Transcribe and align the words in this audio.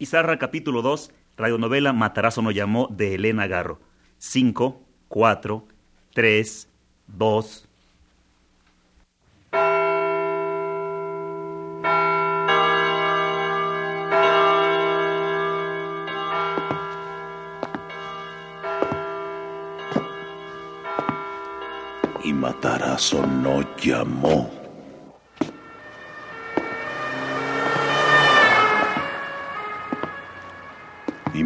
Izarra 0.00 0.38
capítulo 0.38 0.80
2, 0.80 1.12
radionovela 1.36 1.92
Matarazo 1.92 2.40
no 2.40 2.50
llamó 2.50 2.88
de 2.90 3.16
Elena 3.16 3.46
Garro. 3.46 3.80
5, 4.16 4.80
4, 5.08 5.68
3, 6.14 6.68
2. 7.06 7.68
Y 22.24 22.32
Matarazo 22.32 23.26
no 23.26 23.60
llamó. 23.76 24.59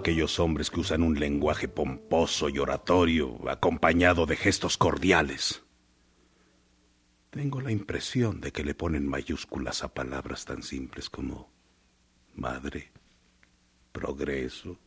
Aquellos 0.00 0.40
hombres 0.40 0.70
que 0.70 0.80
usan 0.80 1.02
un 1.02 1.20
lenguaje 1.20 1.68
pomposo 1.68 2.48
y 2.48 2.58
oratorio 2.58 3.38
acompañado 3.50 4.24
de 4.24 4.34
gestos 4.34 4.78
cordiales. 4.78 5.62
Tengo 7.28 7.60
la 7.60 7.70
impresión 7.70 8.40
de 8.40 8.50
que 8.50 8.64
le 8.64 8.74
ponen 8.74 9.06
mayúsculas 9.06 9.84
a 9.84 9.92
palabras 9.92 10.46
tan 10.46 10.62
simples 10.62 11.10
como 11.10 11.50
madre, 12.34 12.90
progreso, 13.92 14.78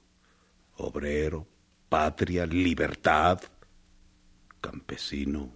obrero, 0.78 1.48
patria, 1.90 2.48
libertad, 2.48 3.40
campesino 4.60 5.52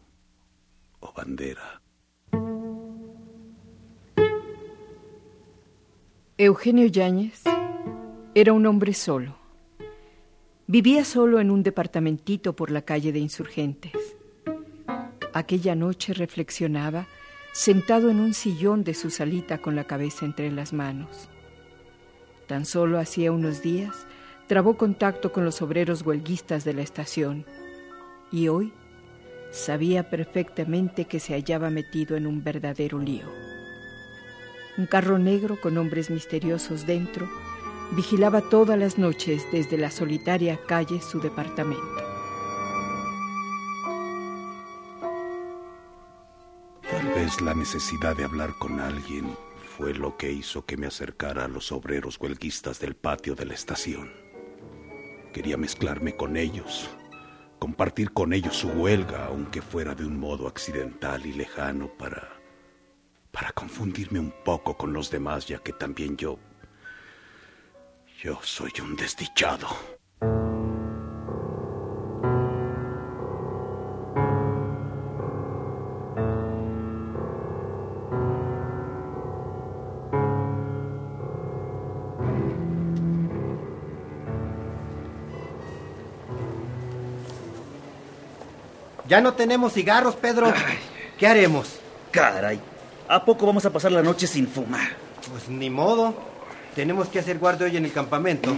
o 1.00 1.14
bandera. 1.14 1.82
Eugenio 6.38 6.86
Yáñez 6.86 7.44
era 8.36 8.54
un 8.54 8.68
hombre 8.68 8.94
solo. 8.94 9.37
Vivía 10.70 11.06
solo 11.06 11.40
en 11.40 11.50
un 11.50 11.64
departamentito 11.64 12.54
por 12.54 12.72
la 12.72 12.82
calle 12.82 13.14
de 13.14 13.20
Insurgentes. 13.20 13.94
Aquella 15.34 15.76
noche 15.76 16.14
reflexionaba 16.14 17.08
sentado 17.54 18.10
en 18.10 18.20
un 18.20 18.34
sillón 18.34 18.84
de 18.84 18.94
su 18.94 19.10
salita 19.10 19.60
con 19.60 19.78
la 19.78 19.86
cabeza 19.86 20.26
entre 20.26 20.52
las 20.52 20.74
manos. 20.74 21.30
Tan 22.48 22.66
solo 22.66 23.00
hacía 23.00 23.32
unos 23.32 23.62
días 23.62 24.08
trabó 24.48 24.76
contacto 24.76 25.32
con 25.32 25.46
los 25.46 25.62
obreros 25.62 26.02
huelguistas 26.02 26.66
de 26.66 26.74
la 26.74 26.82
estación 26.82 27.46
y 28.30 28.50
hoy 28.50 28.74
sabía 29.52 30.10
perfectamente 30.10 31.06
que 31.06 31.22
se 31.22 31.34
hallaba 31.34 31.70
metido 31.70 32.18
en 32.18 32.28
un 32.28 32.44
verdadero 32.44 33.00
lío. 33.00 33.32
Un 34.78 34.86
carro 34.86 35.18
negro 35.18 35.62
con 35.62 35.78
hombres 35.78 36.10
misteriosos 36.10 36.86
dentro 36.86 37.30
vigilaba 37.92 38.42
todas 38.42 38.78
las 38.78 38.98
noches 38.98 39.46
desde 39.52 39.78
la 39.78 39.92
solitaria 39.92 40.60
calle 40.66 41.02
su 41.02 41.20
departamento. 41.20 42.04
Tal 46.90 47.08
vez 47.16 47.42
la 47.42 47.54
necesidad 47.54 48.16
de 48.16 48.26
hablar 48.26 48.54
con 48.60 48.80
alguien 48.80 49.36
fue 49.78 49.94
lo 49.94 50.18
que 50.18 50.32
hizo 50.32 50.66
que 50.66 50.78
me 50.78 50.88
acercara 50.88 51.46
a 51.46 51.48
los 51.48 51.72
obreros 51.72 52.20
huelguistas 52.20 52.80
del 52.80 52.96
patio 52.96 53.36
de 53.36 53.46
la 53.46 53.54
estación. 53.54 54.12
Quería 55.34 55.56
mezclarme 55.56 56.16
con 56.16 56.36
ellos, 56.36 56.90
compartir 57.60 58.12
con 58.12 58.34
ellos 58.34 58.56
su 58.56 58.70
huelga, 58.70 59.28
aunque 59.28 59.62
fuera 59.62 59.94
de 59.94 60.06
un 60.06 60.20
modo 60.20 60.48
accidental 60.48 61.26
y 61.26 61.34
lejano, 61.34 61.90
para. 61.98 62.28
para 63.32 63.52
confundirme 63.52 64.20
un 64.20 64.34
poco 64.44 64.76
con 64.76 64.94
los 64.94 65.12
demás, 65.12 65.48
ya 65.48 65.60
que 65.60 65.74
también 65.74 66.18
yo. 66.18 66.40
Yo 68.22 68.40
soy 68.42 68.74
un 68.82 68.96
desdichado. 68.96 69.68
Ya 89.08 89.22
no 89.22 89.34
tenemos 89.36 89.74
cigarros, 89.74 90.16
Pedro. 90.16 90.52
¿Qué 91.18 91.28
haremos? 91.28 91.80
Caray, 92.12 92.60
¿a 93.08 93.24
poco 93.24 93.46
vamos 93.46 93.66
a 93.66 93.72
pasar 93.72 93.92
la 93.92 94.02
noche 94.02 94.28
sin 94.28 94.48
fumar? 94.48 94.90
Pues 95.32 95.48
ni 95.48 95.70
modo. 95.70 96.37
Tenemos 96.78 97.10
que 97.10 97.18
hacer 97.18 97.40
guardia 97.40 97.66
hoy 97.66 97.76
en 97.76 97.86
el 97.86 97.92
campamento. 97.92 98.56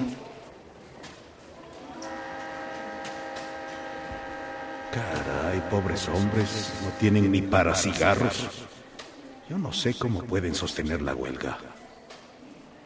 Caray, 4.93 5.61
pobres 5.69 6.05
hombres, 6.09 6.73
no 6.83 6.89
tienen 6.99 7.31
ni 7.31 7.41
para 7.41 7.73
cigarros. 7.73 8.67
Yo 9.49 9.57
no 9.57 9.71
sé 9.71 9.93
cómo 9.93 10.21
pueden 10.25 10.53
sostener 10.53 11.01
la 11.01 11.15
huelga. 11.15 11.59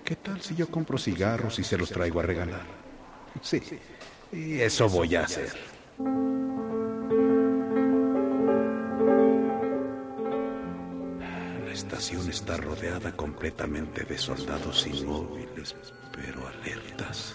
¿Qué 0.05 0.15
tal 0.17 0.39
si 0.39 0.53
yo 0.53 0.67
compro 0.69 0.99
cigarros 0.99 1.57
y 1.57 1.63
se 1.63 1.79
los 1.79 1.89
traigo 1.89 2.19
a 2.19 2.23
regalar? 2.23 2.67
Sí, 3.41 3.59
y 4.31 4.59
eso 4.59 4.87
voy 4.87 5.15
a 5.15 5.23
hacer. 5.23 5.51
Estación 12.03 12.29
está 12.29 12.57
rodeada 12.57 13.13
completamente 13.13 14.03
de 14.03 14.17
soldados 14.17 14.85
inmóviles, 14.87 15.73
pero 16.11 16.45
alertas. 16.45 17.33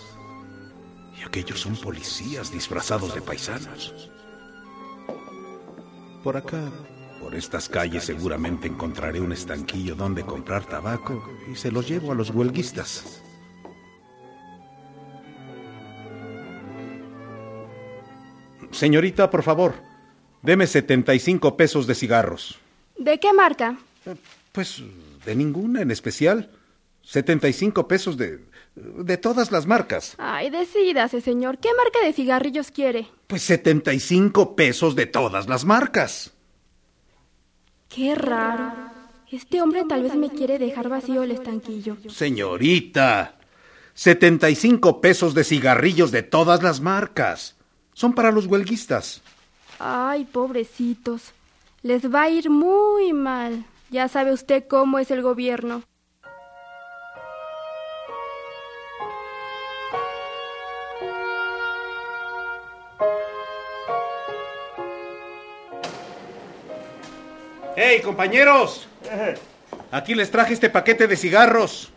Y 1.18 1.22
aquellos 1.22 1.60
son 1.60 1.74
policías 1.74 2.52
disfrazados 2.52 3.14
de 3.14 3.22
paisanos. 3.22 4.10
Por 6.22 6.36
acá, 6.36 6.70
por 7.18 7.34
estas 7.34 7.66
calles 7.70 8.04
seguramente 8.04 8.68
encontraré 8.68 9.22
un 9.22 9.32
estanquillo 9.32 9.94
donde 9.94 10.22
comprar 10.22 10.66
tabaco 10.66 11.26
y 11.50 11.56
se 11.56 11.72
los 11.72 11.88
llevo 11.88 12.12
a 12.12 12.14
los 12.14 12.28
huelguistas. 12.28 13.22
Señorita, 18.70 19.30
por 19.30 19.42
favor, 19.42 19.76
deme 20.42 20.66
75 20.66 21.56
pesos 21.56 21.86
de 21.86 21.94
cigarros. 21.94 22.58
¿De 22.98 23.18
qué 23.18 23.32
marca? 23.32 23.78
Pues 24.58 24.82
de 25.24 25.36
ninguna 25.36 25.82
en 25.82 25.92
especial. 25.92 26.50
75 27.02 27.86
pesos 27.86 28.16
de, 28.16 28.44
de 28.74 29.16
todas 29.16 29.52
las 29.52 29.66
marcas. 29.66 30.16
Ay, 30.18 30.50
decídase, 30.50 31.20
señor. 31.20 31.58
¿Qué 31.58 31.68
marca 31.76 32.04
de 32.04 32.12
cigarrillos 32.12 32.72
quiere? 32.72 33.06
Pues 33.28 33.42
75 33.42 34.56
pesos 34.56 34.96
de 34.96 35.06
todas 35.06 35.48
las 35.48 35.64
marcas. 35.64 36.32
Qué 37.88 38.16
raro. 38.16 38.72
Este 39.30 39.62
hombre 39.62 39.84
tal 39.88 40.02
vez 40.02 40.16
me 40.16 40.28
quiere 40.28 40.58
dejar 40.58 40.88
vacío 40.88 41.22
el 41.22 41.30
estanquillo. 41.30 41.96
Señorita, 42.08 43.38
75 43.94 45.00
pesos 45.00 45.34
de 45.34 45.44
cigarrillos 45.44 46.10
de 46.10 46.24
todas 46.24 46.64
las 46.64 46.80
marcas. 46.80 47.54
Son 47.92 48.12
para 48.12 48.32
los 48.32 48.46
huelguistas. 48.46 49.22
Ay, 49.78 50.24
pobrecitos. 50.24 51.30
Les 51.84 52.12
va 52.12 52.22
a 52.22 52.30
ir 52.30 52.50
muy 52.50 53.12
mal. 53.12 53.64
Ya 53.90 54.06
sabe 54.08 54.32
usted 54.32 54.66
cómo 54.68 54.98
es 54.98 55.10
el 55.10 55.22
gobierno. 55.22 55.82
¡Hey, 67.76 68.02
compañeros! 68.02 68.88
Aquí 69.90 70.14
les 70.14 70.30
traje 70.30 70.52
este 70.52 70.68
paquete 70.68 71.06
de 71.06 71.16
cigarros. 71.16 71.90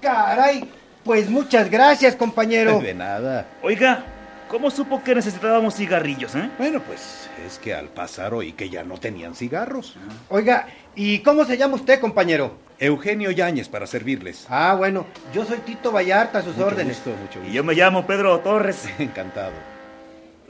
Caray, 0.00 0.70
pues 1.04 1.28
muchas 1.28 1.70
gracias, 1.70 2.16
compañero. 2.16 2.80
De 2.80 2.94
nada. 2.94 3.46
Oiga, 3.62 4.04
¿cómo 4.48 4.70
supo 4.70 5.02
que 5.02 5.14
necesitábamos 5.14 5.74
cigarrillos, 5.74 6.34
eh? 6.36 6.48
Bueno, 6.56 6.80
pues 6.80 7.28
es 7.46 7.58
que 7.58 7.74
al 7.74 7.88
pasar 7.88 8.32
oí 8.32 8.52
que 8.52 8.70
ya 8.70 8.82
no 8.84 8.96
tenían 8.96 9.34
cigarros. 9.34 9.96
Oiga, 10.28 10.68
¿y 10.96 11.20
cómo 11.20 11.44
se 11.44 11.56
llama 11.56 11.74
usted, 11.76 12.00
compañero? 12.00 12.56
Eugenio 12.78 13.30
Yáñez 13.30 13.68
para 13.68 13.86
servirles. 13.86 14.46
Ah, 14.48 14.74
bueno, 14.76 15.06
yo 15.32 15.44
soy 15.44 15.58
Tito 15.58 15.92
Vallarta, 15.92 16.38
a 16.38 16.42
sus 16.42 16.54
Mucho 16.56 16.66
órdenes. 16.66 16.96
gusto, 16.96 17.10
mucho 17.10 17.38
gusto. 17.38 17.48
Y 17.48 17.52
yo 17.52 17.62
me 17.62 17.74
llamo 17.74 18.06
Pedro 18.06 18.38
Torres. 18.40 18.88
Encantado. 18.98 19.52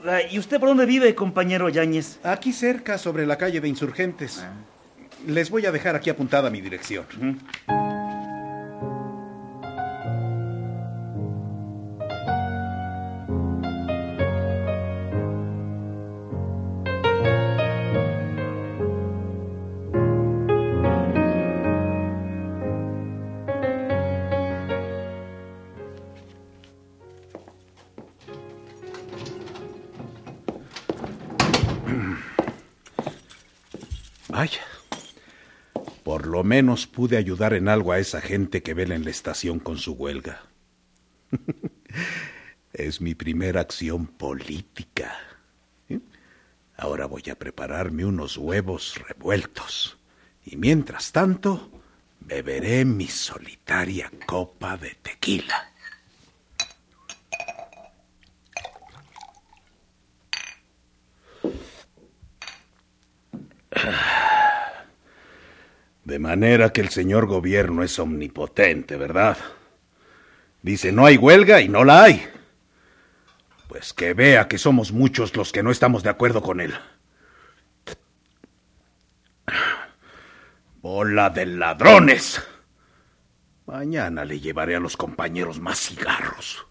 Ah, 0.07 0.21
¿Y 0.31 0.39
usted 0.39 0.59
por 0.59 0.69
dónde 0.71 0.87
vive, 0.87 1.15
compañero 1.15 1.69
Yáñez? 1.69 2.19
Aquí 2.25 2.53
cerca, 2.53 2.99
sobre 2.99 3.27
la 3.27 3.37
calle 3.37 3.61
de 3.61 3.69
Insurgentes. 3.69 4.45
Les 5.27 5.51
voy 5.51 5.67
a 5.67 5.73
dejar 5.73 5.95
aquí 5.95 6.11
apuntada 6.11 6.51
mi 6.51 6.61
dirección. 6.61 7.07
Menos 36.53 36.87
pude 36.87 37.17
ayudar 37.17 37.55
en 37.55 37.67
algo 37.67 37.93
a 37.93 37.99
esa 37.99 38.21
gente 38.21 38.63
que 38.63 38.75
vela 38.75 38.95
en 38.95 39.05
la 39.05 39.11
estación 39.11 39.59
con 39.59 39.79
su 39.79 39.95
huelga. 39.95 40.43
es 42.75 43.01
mi 43.01 43.15
primera 43.15 43.63
acción 43.63 44.07
política. 44.07 45.17
¿Eh? 45.89 45.99
Ahora 46.77 47.07
voy 47.07 47.23
a 47.31 47.39
prepararme 47.39 48.05
unos 48.05 48.37
huevos 48.37 49.01
revueltos. 49.09 49.97
Y 50.45 50.59
mientras 50.59 51.11
tanto, 51.11 51.71
beberé 52.21 52.85
mi 52.85 53.07
solitaria 53.07 54.13
copa 54.27 54.77
de 54.77 54.95
tequila. 55.01 55.73
De 66.05 66.19
manera 66.19 66.73
que 66.73 66.81
el 66.81 66.89
señor 66.89 67.27
gobierno 67.27 67.83
es 67.83 67.99
omnipotente, 67.99 68.97
¿verdad? 68.97 69.39
Dice, 70.63 70.93
no 70.93 71.07
hay 71.07 71.17
huelga 71.17 71.61
y 71.61 71.69
no 71.69 71.85
la 71.85 72.03
hay. 72.03 72.27
Pues 73.69 73.93
que 73.93 74.13
vea 74.13 74.49
que 74.49 74.59
somos 74.59 74.93
muchos 74.93 75.37
los 75.37 75.53
que 75.53 75.63
no 75.63 75.71
estamos 75.71 76.03
de 76.03 76.11
acuerdo 76.11 76.43
con 76.43 76.61
él. 76.61 76.75
Bola 80.81 81.31
de 81.31 81.47
ladrones. 81.47 82.43
Mañana 83.67 84.25
le 84.25 84.41
llevaré 84.41 84.75
a 84.75 84.81
los 84.81 84.97
compañeros 84.97 85.61
más 85.61 85.79
cigarros. 85.79 86.67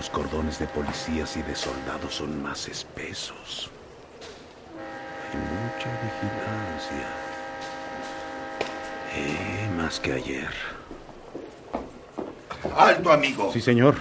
Los 0.00 0.08
cordones 0.08 0.58
de 0.58 0.66
policías 0.66 1.36
y 1.36 1.42
de 1.42 1.54
soldados 1.54 2.14
son 2.14 2.42
más 2.42 2.66
espesos. 2.68 3.70
Hay 5.30 5.36
mucha 5.36 5.90
vigilancia. 6.00 7.06
Eh, 9.14 9.68
más 9.76 10.00
que 10.00 10.14
ayer. 10.14 10.48
Alto, 12.74 13.12
amigo. 13.12 13.50
Sí, 13.52 13.60
señor. 13.60 13.96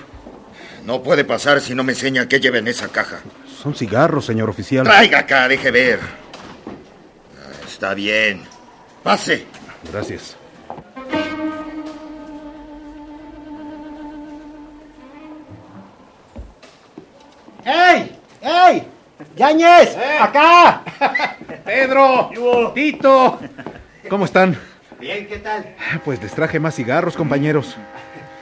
No 0.86 1.04
puede 1.04 1.25
pasar 1.25 1.60
si 1.60 1.75
no 1.75 1.84
me 1.84 1.92
enseña 1.92 2.30
qué 2.30 2.40
lleva 2.40 2.60
en 2.60 2.69
esa 2.69 2.88
caja. 2.88 3.19
Son 3.62 3.75
cigarros, 3.75 4.25
señor 4.25 4.50
oficial. 4.50 4.86
Traiga 4.86 5.19
acá, 5.19 5.50
deje 5.50 5.69
ver. 5.69 6.00
Ah, 6.00 7.66
Está 7.68 7.94
bien. 7.94 8.44
Pase. 9.04 9.46
Gracias. 9.92 10.38
¡Yañez! 19.50 19.98
¡Acá! 20.19 20.84
Pedro, 21.66 22.30
Tito, 22.75 23.40
¿cómo 24.07 24.25
están? 24.25 24.56
Bien, 25.00 25.28
¿qué 25.28 25.40
tal? 25.40 25.75
Pues 26.06 26.22
les 26.22 26.31
traje 26.34 26.60
más 26.60 26.75
cigarros, 26.75 27.16
compañeros. 27.16 27.75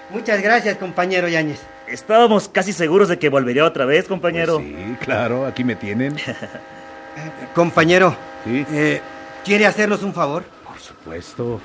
Muchas 0.10 0.42
gracias, 0.42 0.78
compañero 0.78 1.30
Yañez. 1.30 1.62
Estábamos 1.88 2.50
casi 2.50 2.74
seguros 2.74 3.08
de 3.08 3.18
que 3.20 3.30
volvería 3.30 3.64
otra 3.64 3.86
vez, 3.86 4.06
compañero. 4.08 4.56
Pues 4.56 4.68
sí, 4.68 4.98
claro, 5.00 5.46
aquí 5.46 5.64
me 5.64 5.76
tienen. 5.76 6.18
Compañero, 7.56 8.16
Sí. 8.44 8.66
eh, 8.72 9.02
¿quiere 9.44 9.66
hacernos 9.66 10.04
un 10.04 10.14
favor? 10.14 10.44
Por 10.66 10.80
supuesto. 10.80 11.60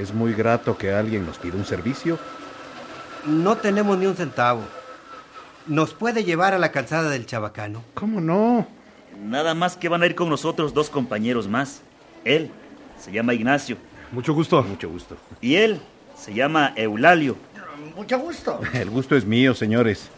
Es 0.00 0.12
muy 0.14 0.32
grato 0.32 0.76
que 0.76 0.92
alguien 0.92 1.24
nos 1.26 1.38
pida 1.38 1.54
un 1.56 1.64
servicio. 1.66 2.18
No 3.26 3.56
tenemos 3.56 3.96
ni 3.98 4.06
un 4.06 4.16
centavo. 4.16 4.62
¿Nos 5.70 5.94
puede 5.94 6.24
llevar 6.24 6.52
a 6.52 6.58
la 6.58 6.72
calzada 6.72 7.10
del 7.10 7.26
Chabacano? 7.26 7.84
¿Cómo 7.94 8.20
no? 8.20 8.66
Nada 9.24 9.54
más 9.54 9.76
que 9.76 9.88
van 9.88 10.02
a 10.02 10.06
ir 10.06 10.16
con 10.16 10.28
nosotros 10.28 10.74
dos 10.74 10.90
compañeros 10.90 11.46
más. 11.46 11.82
Él 12.24 12.50
se 12.98 13.12
llama 13.12 13.34
Ignacio 13.34 13.76
Mucho 14.10 14.34
gusto. 14.34 14.64
Mucho 14.64 14.90
gusto. 14.90 15.16
y 15.40 15.54
él 15.54 15.80
se 16.16 16.34
llama 16.34 16.72
Eulalio. 16.74 17.36
Mucho 17.94 18.18
gusto. 18.18 18.58
El 18.74 18.90
gusto 18.90 19.14
es 19.14 19.24
mío, 19.24 19.54
señores. 19.54 20.10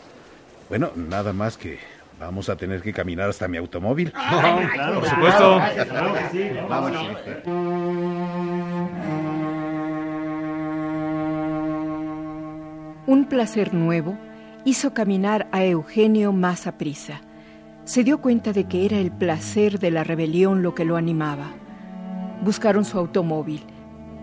Bueno, 0.71 0.90
nada 0.97 1.35
más 1.35 1.59
que 1.59 1.78
vamos 2.18 2.49
a 2.49 2.56
tener 2.56 2.80
que 2.80 2.94
caminar 2.94 3.28
hasta 3.28 3.47
mi 3.47 3.59
automóvil. 3.59 4.11
por 4.11 5.06
supuesto. 5.06 5.61
Un 13.06 13.26
placer 13.28 13.75
nuevo 13.75 14.16
hizo 14.64 14.95
caminar 14.95 15.49
a 15.52 15.64
Eugenio 15.64 16.33
más 16.33 16.66
a 16.66 16.78
prisa. 16.78 17.21
Se 17.85 18.04
dio 18.04 18.21
cuenta 18.21 18.52
de 18.52 18.64
que 18.64 18.85
era 18.85 18.99
el 18.99 19.11
placer 19.11 19.78
de 19.78 19.90
la 19.90 20.04
rebelión 20.04 20.62
lo 20.62 20.75
que 20.75 20.85
lo 20.85 20.97
animaba. 20.97 21.47
Buscaron 22.42 22.85
su 22.85 22.99
automóvil. 22.99 23.62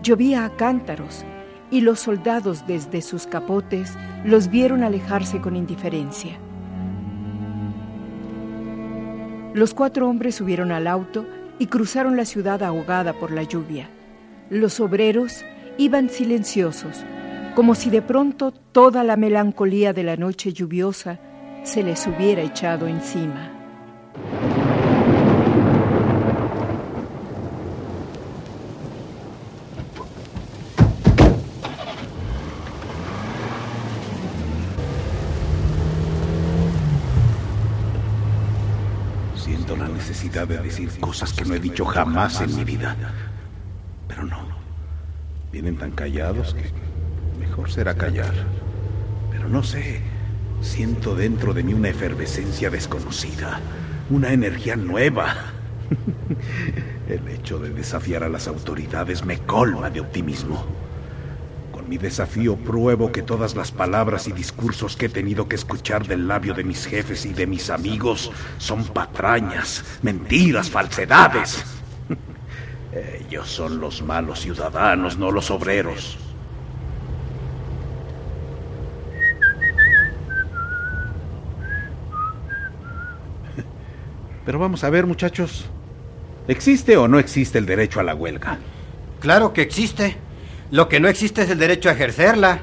Llovía 0.02 0.44
a 0.44 0.56
cántaros 0.56 1.24
y 1.70 1.82
los 1.82 2.00
soldados 2.00 2.66
desde 2.66 3.02
sus 3.02 3.26
capotes 3.26 3.96
los 4.24 4.48
vieron 4.48 4.82
alejarse 4.82 5.40
con 5.40 5.56
indiferencia. 5.56 6.38
Los 9.52 9.74
cuatro 9.74 10.08
hombres 10.08 10.36
subieron 10.36 10.72
al 10.72 10.86
auto 10.86 11.26
y 11.58 11.66
cruzaron 11.66 12.16
la 12.16 12.24
ciudad 12.24 12.62
ahogada 12.62 13.12
por 13.12 13.30
la 13.30 13.42
lluvia. 13.42 13.90
Los 14.48 14.80
obreros 14.80 15.44
iban 15.76 16.08
silenciosos, 16.08 17.04
como 17.54 17.74
si 17.74 17.90
de 17.90 18.02
pronto 18.02 18.52
toda 18.52 19.04
la 19.04 19.16
melancolía 19.16 19.92
de 19.92 20.02
la 20.02 20.16
noche 20.16 20.52
lluviosa 20.52 21.18
se 21.64 21.82
les 21.82 22.06
hubiera 22.06 22.42
echado 22.42 22.86
encima. 22.86 23.50
Siento 39.34 39.76
la 39.76 39.88
necesidad 39.88 40.46
de 40.46 40.58
decir 40.58 40.90
cosas 41.00 41.32
que 41.32 41.44
no 41.44 41.54
he 41.54 41.60
dicho 41.60 41.84
jamás 41.84 42.40
en 42.40 42.54
mi 42.56 42.64
vida. 42.64 42.96
Pero 44.08 44.24
no. 44.24 44.38
Vienen 45.52 45.76
tan 45.76 45.90
callados 45.90 46.54
que 46.54 46.89
mejor 47.60 47.70
será 47.70 47.94
callar. 47.94 48.32
Pero 49.30 49.48
no 49.48 49.62
sé. 49.62 50.00
Siento 50.62 51.14
dentro 51.14 51.54
de 51.54 51.62
mí 51.62 51.74
una 51.74 51.88
efervescencia 51.88 52.70
desconocida. 52.70 53.60
Una 54.08 54.32
energía 54.32 54.76
nueva. 54.76 55.34
El 57.08 57.28
hecho 57.28 57.58
de 57.58 57.70
desafiar 57.70 58.24
a 58.24 58.28
las 58.28 58.48
autoridades 58.48 59.24
me 59.24 59.38
colma 59.38 59.90
de 59.90 60.00
optimismo. 60.00 60.64
Con 61.72 61.88
mi 61.88 61.98
desafío 61.98 62.56
pruebo 62.56 63.12
que 63.12 63.22
todas 63.22 63.54
las 63.54 63.72
palabras 63.72 64.26
y 64.28 64.32
discursos 64.32 64.96
que 64.96 65.06
he 65.06 65.08
tenido 65.10 65.48
que 65.48 65.56
escuchar 65.56 66.06
del 66.06 66.28
labio 66.28 66.54
de 66.54 66.64
mis 66.64 66.86
jefes 66.86 67.26
y 67.26 67.32
de 67.32 67.46
mis 67.46 67.68
amigos 67.70 68.30
son 68.58 68.84
patrañas, 68.84 69.84
mentiras, 70.02 70.70
falsedades. 70.70 71.64
Ellos 73.28 73.48
son 73.48 73.80
los 73.80 74.02
malos 74.02 74.40
ciudadanos, 74.40 75.18
no 75.18 75.30
los 75.30 75.50
obreros. 75.50 76.18
Pero 84.44 84.58
vamos 84.58 84.84
a 84.84 84.90
ver, 84.90 85.06
muchachos. 85.06 85.66
¿Existe 86.48 86.96
o 86.96 87.08
no 87.08 87.18
existe 87.18 87.58
el 87.58 87.66
derecho 87.66 88.00
a 88.00 88.02
la 88.02 88.14
huelga? 88.14 88.58
Claro 89.20 89.52
que 89.52 89.62
existe. 89.62 90.16
Lo 90.70 90.88
que 90.88 91.00
no 91.00 91.08
existe 91.08 91.42
es 91.42 91.50
el 91.50 91.58
derecho 91.58 91.88
a 91.88 91.92
ejercerla. 91.92 92.62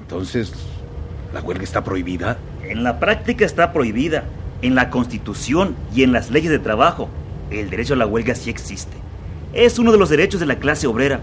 Entonces, 0.00 0.52
¿la 1.32 1.40
huelga 1.40 1.64
está 1.64 1.82
prohibida? 1.82 2.38
En 2.62 2.84
la 2.84 3.00
práctica 3.00 3.44
está 3.44 3.72
prohibida. 3.72 4.24
En 4.60 4.74
la 4.74 4.90
Constitución 4.90 5.76
y 5.94 6.02
en 6.02 6.12
las 6.12 6.30
leyes 6.30 6.50
de 6.50 6.58
trabajo, 6.58 7.08
el 7.50 7.70
derecho 7.70 7.94
a 7.94 7.96
la 7.96 8.06
huelga 8.06 8.34
sí 8.34 8.50
existe. 8.50 8.96
Es 9.52 9.78
uno 9.78 9.92
de 9.92 9.98
los 9.98 10.10
derechos 10.10 10.40
de 10.40 10.46
la 10.46 10.58
clase 10.58 10.86
obrera. 10.86 11.20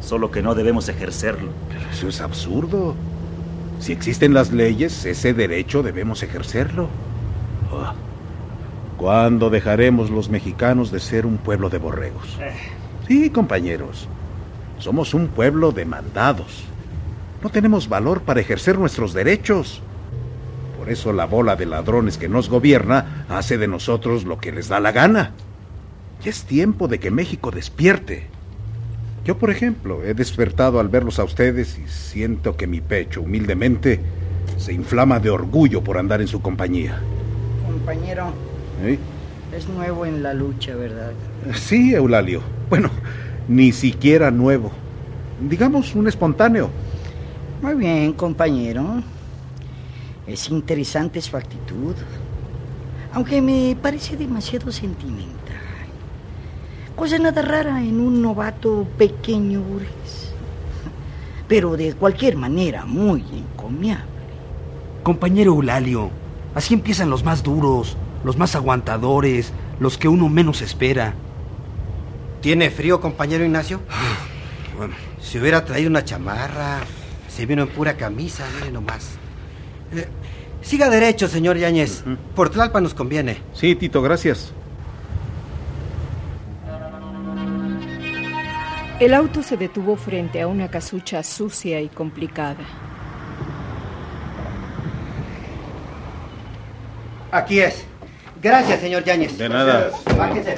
Solo 0.00 0.30
que 0.30 0.42
no 0.42 0.54
debemos 0.54 0.88
ejercerlo. 0.88 1.50
Pero 1.68 1.90
eso 1.90 2.08
es 2.08 2.20
absurdo. 2.20 2.94
Si 3.80 3.92
existen 3.92 4.32
las 4.32 4.52
leyes, 4.52 5.04
ese 5.04 5.34
derecho 5.34 5.82
debemos 5.82 6.22
ejercerlo. 6.22 6.88
Oh. 7.72 7.92
¿Cuándo 8.96 9.50
dejaremos 9.50 10.10
los 10.10 10.28
mexicanos 10.28 10.90
de 10.90 11.00
ser 11.00 11.26
un 11.26 11.38
pueblo 11.38 11.70
de 11.70 11.78
borregos? 11.78 12.38
Sí, 13.08 13.30
compañeros. 13.30 14.08
Somos 14.78 15.14
un 15.14 15.28
pueblo 15.28 15.72
de 15.72 15.84
mandados. 15.84 16.64
No 17.42 17.50
tenemos 17.50 17.88
valor 17.88 18.22
para 18.22 18.40
ejercer 18.40 18.78
nuestros 18.78 19.12
derechos. 19.12 19.82
Por 20.78 20.90
eso 20.90 21.12
la 21.12 21.26
bola 21.26 21.56
de 21.56 21.66
ladrones 21.66 22.18
que 22.18 22.28
nos 22.28 22.48
gobierna 22.48 23.26
hace 23.28 23.58
de 23.58 23.68
nosotros 23.68 24.24
lo 24.24 24.38
que 24.38 24.52
les 24.52 24.68
da 24.68 24.80
la 24.80 24.92
gana. 24.92 25.32
Ya 26.22 26.30
es 26.30 26.44
tiempo 26.44 26.88
de 26.88 27.00
que 27.00 27.10
México 27.10 27.50
despierte. 27.50 28.26
Yo, 29.24 29.38
por 29.38 29.50
ejemplo, 29.50 30.02
he 30.04 30.14
despertado 30.14 30.80
al 30.80 30.88
verlos 30.88 31.18
a 31.20 31.24
ustedes 31.24 31.78
y 31.78 31.88
siento 31.88 32.56
que 32.56 32.66
mi 32.66 32.80
pecho, 32.80 33.22
humildemente, 33.22 34.00
se 34.56 34.72
inflama 34.72 35.20
de 35.20 35.30
orgullo 35.30 35.82
por 35.82 35.98
andar 35.98 36.20
en 36.20 36.28
su 36.28 36.42
compañía. 36.42 37.00
Compañero, 37.64 38.32
es 39.52 39.68
nuevo 39.68 40.06
en 40.06 40.22
la 40.22 40.34
lucha, 40.34 40.74
¿verdad? 40.74 41.12
Sí, 41.54 41.94
Eulalio. 41.94 42.40
Bueno, 42.70 42.90
ni 43.48 43.72
siquiera 43.72 44.30
nuevo. 44.30 44.70
Digamos 45.40 45.94
un 45.94 46.08
espontáneo. 46.08 46.70
Muy 47.60 47.74
bien, 47.74 48.12
compañero. 48.14 49.02
Es 50.26 50.48
interesante 50.48 51.20
su 51.20 51.36
actitud. 51.36 51.94
Aunque 53.12 53.42
me 53.42 53.76
parece 53.80 54.16
demasiado 54.16 54.72
sentimental. 54.72 55.36
Cosa 56.96 57.18
nada 57.18 57.42
rara 57.42 57.82
en 57.82 58.00
un 58.00 58.22
novato 58.22 58.86
pequeño 58.96 59.60
burgués. 59.60 60.32
Pero 61.48 61.76
de 61.76 61.94
cualquier 61.94 62.36
manera 62.36 62.84
muy 62.84 63.20
encomiable. 63.20 64.04
Compañero 65.02 65.52
Eulalio, 65.52 66.10
así 66.54 66.74
empiezan 66.74 67.10
los 67.10 67.24
más 67.24 67.42
duros, 67.42 67.96
los 68.24 68.36
más 68.36 68.54
aguantadores, 68.54 69.52
los 69.80 69.98
que 69.98 70.08
uno 70.08 70.28
menos 70.28 70.62
espera. 70.62 71.14
¿Tiene 72.40 72.70
frío, 72.70 73.00
compañero 73.00 73.44
Ignacio? 73.44 73.80
bueno. 74.76 74.94
Si 75.20 75.38
hubiera 75.38 75.64
traído 75.64 75.88
una 75.88 76.04
chamarra, 76.04 76.80
se 77.28 77.46
vino 77.46 77.62
en 77.62 77.68
pura 77.68 77.96
camisa, 77.96 78.44
mire 78.58 78.72
nomás. 78.72 79.12
Eh, 79.94 80.08
siga 80.60 80.90
derecho, 80.90 81.28
señor 81.28 81.56
Yáñez. 81.56 82.02
Por 82.34 82.50
Tlalpa 82.50 82.80
nos 82.80 82.92
conviene. 82.92 83.38
Sí, 83.54 83.76
Tito, 83.76 84.02
gracias. 84.02 84.52
El 88.98 89.14
auto 89.14 89.42
se 89.42 89.56
detuvo 89.56 89.96
frente 89.96 90.40
a 90.40 90.46
una 90.46 90.68
casucha 90.68 91.22
sucia 91.22 91.80
y 91.80 91.88
complicada. 91.88 92.64
Aquí 97.32 97.60
es. 97.60 97.86
Gracias, 98.42 98.80
señor 98.80 99.04
Yáñez. 99.04 99.38
De 99.38 99.48
nada. 99.48 99.90
Bájese. 100.18 100.56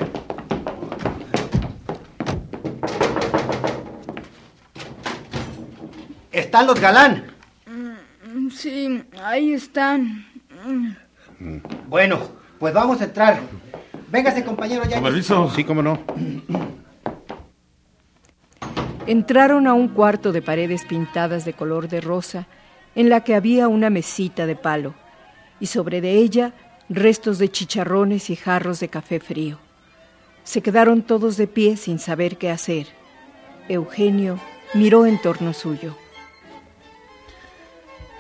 ¿Están 6.33 6.67
los 6.67 6.81
galán? 6.81 7.25
Mm, 7.67 8.51
Sí, 8.51 9.03
ahí 9.23 9.53
están. 9.53 10.27
Bueno, 11.89 12.19
pues 12.59 12.73
vamos 12.75 13.01
a 13.01 13.05
entrar. 13.05 13.41
Véngase, 14.11 14.45
compañero 14.45 14.83
Yáñez. 14.85 15.03
Permiso. 15.03 15.51
Sí, 15.51 15.65
cómo 15.65 15.83
no. 15.83 15.99
Entraron 19.07 19.67
a 19.67 19.75
un 19.75 19.89
cuarto 19.89 20.33
de 20.33 20.41
paredes 20.43 20.85
pintadas 20.85 21.45
de 21.45 21.53
color 21.53 21.89
de 21.89 22.01
rosa, 22.01 22.47
en 22.95 23.09
la 23.09 23.21
que 23.23 23.35
había 23.35 23.69
una 23.69 23.91
mesita 23.91 24.47
de 24.47 24.57
palo, 24.57 24.95
y 25.61 25.67
sobre 25.67 26.01
de 26.01 26.13
ella 26.13 26.53
restos 26.89 27.39
de 27.39 27.51
chicharrones 27.51 28.31
y 28.31 28.37
jarros 28.37 28.81
de 28.81 28.89
café 28.89 29.21
frío. 29.21 29.59
Se 30.45 30.63
quedaron 30.63 31.03
todos 31.03 31.37
de 31.37 31.47
pie 31.47 31.77
sin 31.77 31.99
saber 31.99 32.37
qué 32.37 32.51
hacer. 32.51 32.87
Eugenio 33.69 34.39
miró 34.75 35.07
en 35.07 35.21
torno 35.21 35.53
suyo. 35.55 35.97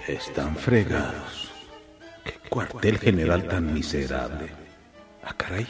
Están 0.08 0.56
fregados. 0.56 1.50
Qué 2.24 2.48
cuartel 2.48 2.98
general 2.98 3.46
tan 3.46 3.72
miserable. 3.72 4.48
Ah, 5.22 5.34
caray. 5.36 5.66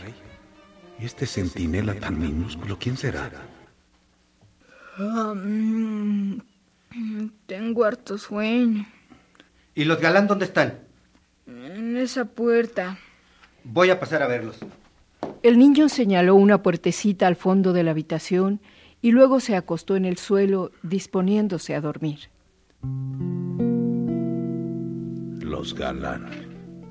¿Y 0.99 1.05
este 1.07 1.27
centinela 1.27 1.95
tan 1.95 2.19
minúsculo, 2.19 2.79
quién 2.79 2.97
será? 2.97 3.31
Ah, 4.97 5.35
mm, 5.35 6.41
tengo 7.47 7.85
harto 7.85 8.17
sueño. 8.17 8.87
¿Y 9.75 9.85
los 9.85 10.01
galán 10.01 10.29
dónde 10.29 10.45
están? 10.45 10.84
En 11.47 11.97
esa 11.97 12.25
puerta. 12.25 12.99
Voy 13.65 13.91
a 13.91 14.01
pasar 14.01 14.23
a 14.23 14.27
verlos. 14.27 14.59
El 15.43 15.59
niño 15.59 15.89
señaló 15.89 16.35
una 16.35 16.63
puertecita 16.63 17.27
al 17.27 17.37
fondo 17.37 17.73
de 17.73 17.83
la 17.83 17.91
habitación 17.91 18.61
y 19.03 19.11
luego 19.11 19.41
se 19.41 19.57
acostó 19.57 19.97
en 19.97 20.07
el 20.07 20.17
suelo 20.17 20.71
disponiéndose 20.83 21.75
a 21.75 21.81
dormir. 21.81 22.31
Los 25.41 25.75
galán. 25.75 26.31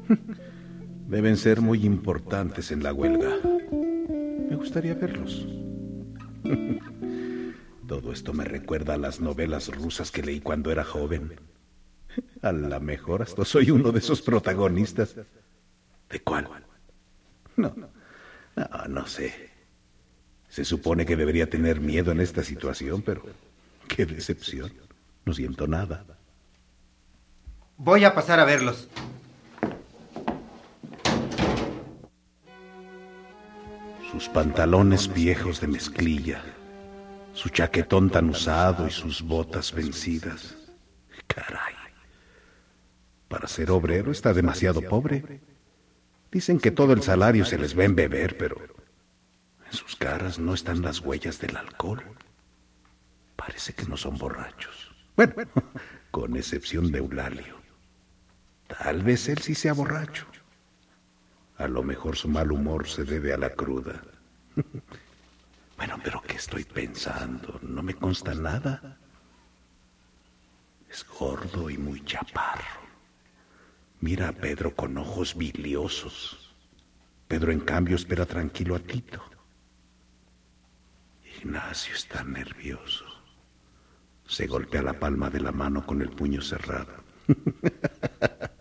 Deben 1.08 1.38
ser 1.38 1.62
muy 1.62 1.86
importantes 1.86 2.72
en 2.72 2.84
la 2.84 2.94
huelga. 2.94 3.36
Me 4.50 4.56
gustaría 4.56 4.94
verlos. 4.94 5.48
Todo 7.88 8.12
esto 8.12 8.34
me 8.34 8.46
recuerda 8.46 8.94
a 8.94 8.98
las 8.98 9.20
novelas 9.20 9.76
rusas 9.76 10.12
que 10.12 10.24
leí 10.24 10.40
cuando 10.40 10.72
era 10.72 10.84
joven. 10.84 11.34
A 12.44 12.52
lo 12.52 12.80
mejor 12.82 13.22
hasta 13.22 13.46
soy 13.46 13.72
uno 13.72 13.94
de 13.94 14.00
esos 14.00 14.22
protagonistas. 14.22 15.16
¿De 16.10 16.20
cuál? 16.20 16.50
No, 17.56 17.74
no, 17.76 17.88
no 18.90 19.08
sé. 19.08 19.50
Se 20.50 20.66
supone 20.66 21.06
que 21.06 21.16
debería 21.16 21.50
tener 21.50 21.80
miedo 21.80 22.12
en 22.12 22.20
esta 22.20 22.44
situación, 22.44 23.02
pero 23.02 23.24
qué 23.88 24.06
decepción. 24.06 24.74
No 25.24 25.34
siento 25.34 25.68
nada. 25.68 26.06
Voy 27.78 28.04
a 28.04 28.14
pasar 28.14 28.42
a 28.42 28.44
verlos. 28.44 28.90
Sus 34.12 34.28
pantalones 34.28 35.12
viejos 35.12 35.62
de 35.62 35.68
mezclilla, 35.68 36.44
su 37.34 37.48
chaquetón 37.50 38.10
tan 38.10 38.30
usado 38.30 38.86
y 38.86 38.92
sus 38.92 39.22
botas 39.22 39.72
vencidas. 39.72 40.56
Caray. 41.26 41.83
Para 43.34 43.48
ser 43.48 43.72
obrero 43.72 44.12
está 44.12 44.32
demasiado 44.32 44.80
pobre. 44.84 45.42
Dicen 46.32 46.60
que 46.60 46.70
todo 46.70 46.94
el 46.94 47.02
salario 47.02 47.46
se 47.46 47.58
les 47.58 47.76
va 47.76 47.84
en 47.84 47.96
beber, 47.96 48.38
pero 48.38 48.58
en 49.66 49.74
sus 49.74 49.96
caras 49.96 50.38
no 50.38 50.54
están 50.54 50.84
las 50.84 51.00
huellas 51.00 51.40
del 51.40 51.58
alcohol. 51.58 52.04
Parece 53.36 53.74
que 53.74 53.86
no 53.86 53.98
son 53.98 54.20
borrachos. 54.20 54.94
Bueno, 55.16 55.34
con 56.12 56.36
excepción 56.36 56.92
de 56.92 57.00
Eulalio. 57.00 57.56
Tal 58.68 59.02
vez 59.02 59.28
él 59.28 59.40
sí 59.40 59.56
sea 59.56 59.74
borracho. 59.74 60.28
A 61.58 61.68
lo 61.68 61.82
mejor 61.82 62.16
su 62.16 62.28
mal 62.28 62.52
humor 62.52 62.88
se 62.88 63.04
debe 63.04 63.34
a 63.34 63.38
la 63.38 63.50
cruda. 63.50 64.00
Bueno, 65.76 66.00
pero 66.04 66.22
¿qué 66.22 66.36
estoy 66.36 66.64
pensando? 66.64 67.60
No 67.64 67.82
me 67.82 67.96
consta 67.96 68.36
nada. 68.36 68.96
Es 70.88 71.04
gordo 71.04 71.70
y 71.70 71.80
muy 71.80 72.06
chaparro. 72.06 72.83
Mira 74.04 74.28
a 74.28 74.34
Pedro 74.34 74.76
con 74.76 74.98
ojos 74.98 75.34
biliosos. 75.38 76.54
Pedro, 77.30 77.54
en 77.54 77.62
cambio, 77.62 77.96
espera 77.96 78.26
tranquilo 78.26 78.76
a 78.76 78.80
Tito. 78.80 79.24
Ignacio 81.40 81.96
está 81.96 82.22
nervioso. 82.26 83.06
Se 84.28 84.46
golpea 84.46 84.82
la 84.82 85.00
palma 85.00 85.30
de 85.30 85.40
la 85.40 85.54
mano 85.54 85.86
con 85.86 86.02
el 86.02 86.10
puño 86.10 86.42
cerrado. 86.42 86.92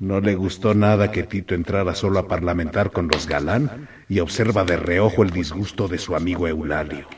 No 0.00 0.20
le 0.20 0.36
gustó 0.36 0.74
nada 0.74 1.10
que 1.10 1.24
Tito 1.24 1.56
entrara 1.56 1.92
solo 1.92 2.20
a 2.20 2.28
parlamentar 2.28 2.92
con 2.92 3.08
los 3.08 3.26
galán 3.26 3.88
y 4.08 4.20
observa 4.20 4.62
de 4.62 4.76
reojo 4.76 5.24
el 5.24 5.30
disgusto 5.30 5.88
de 5.88 5.98
su 5.98 6.14
amigo 6.14 6.46
Eulalio. 6.46 7.08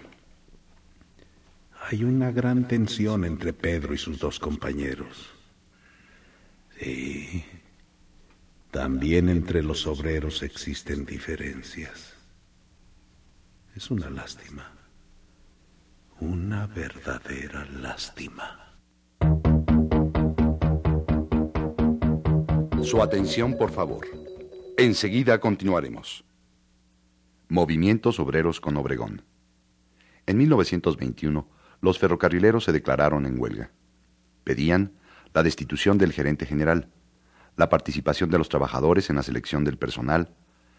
Hay 1.91 2.05
una 2.05 2.31
gran 2.31 2.67
tensión 2.67 3.27
entre 3.27 3.53
Pedro 3.53 3.93
y 3.93 3.99
sus 3.99 4.19
dos 4.19 4.41
compañeros. 4.41 5.40
Sí, 6.81 7.45
también 8.71 9.29
entre 9.29 9.63
los 9.63 9.87
obreros 9.87 10.43
existen 10.43 11.05
diferencias. 11.05 12.15
Es 13.77 13.91
una 13.91 14.09
lástima. 14.09 14.73
Una 16.21 16.67
verdadera 16.67 17.67
lástima. 17.67 18.79
Su 22.83 23.03
atención, 23.03 23.59
por 23.59 23.71
favor. 23.71 24.07
Enseguida 24.79 25.39
continuaremos. 25.39 26.25
Movimientos 27.49 28.19
Obreros 28.19 28.59
con 28.59 28.79
Obregón. 28.79 29.23
En 30.25 30.39
1921, 30.39 31.47
los 31.83 31.99
ferrocarrileros 31.99 32.65
se 32.65 32.73
declararon 32.73 33.27
en 33.27 33.39
huelga. 33.39 33.71
Pedían 34.45 34.93
la 35.35 35.43
destitución 35.43 35.99
del 35.99 36.13
gerente 36.13 36.47
general, 36.47 36.89
la 37.57 37.69
participación 37.69 38.31
de 38.31 38.39
los 38.39 38.49
trabajadores 38.49 39.11
en 39.11 39.17
la 39.17 39.23
selección 39.23 39.65
del 39.65 39.79
personal 39.79 40.35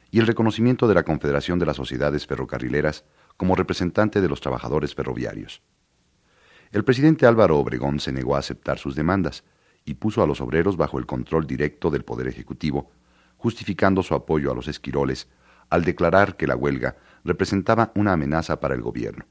y 0.10 0.20
el 0.20 0.28
reconocimiento 0.28 0.88
de 0.88 0.96
la 0.96 1.04
Confederación 1.04 1.60
de 1.60 1.66
las 1.66 1.78
Sociedades 1.78 2.28
Ferrocarrileras 2.28 3.06
como 3.38 3.56
representante 3.56 4.22
de 4.22 4.28
los 4.28 4.42
trabajadores 4.42 4.94
ferroviarios. 4.94 5.62
El 6.72 6.84
presidente 6.84 7.26
Álvaro 7.26 7.58
Obregón 7.58 8.00
se 8.00 8.12
negó 8.12 8.36
a 8.36 8.40
aceptar 8.40 8.78
sus 8.78 8.96
demandas 8.96 9.44
y 9.86 9.96
puso 9.96 10.22
a 10.22 10.28
los 10.28 10.42
obreros 10.42 10.78
bajo 10.78 11.00
el 11.00 11.06
control 11.06 11.48
directo 11.48 11.90
del 11.90 12.04
Poder 12.04 12.28
Ejecutivo, 12.28 12.92
justificando 13.38 14.04
su 14.04 14.14
apoyo 14.14 14.52
a 14.52 14.56
los 14.56 14.68
esquiroles 14.68 15.28
al 15.70 15.84
declarar 15.84 16.36
que 16.36 16.48
la 16.48 16.56
huelga 16.56 16.98
representaba 17.24 17.92
una 17.96 18.14
amenaza 18.14 18.60
para 18.60 18.76
el 18.76 18.82
gobierno. 18.82 19.26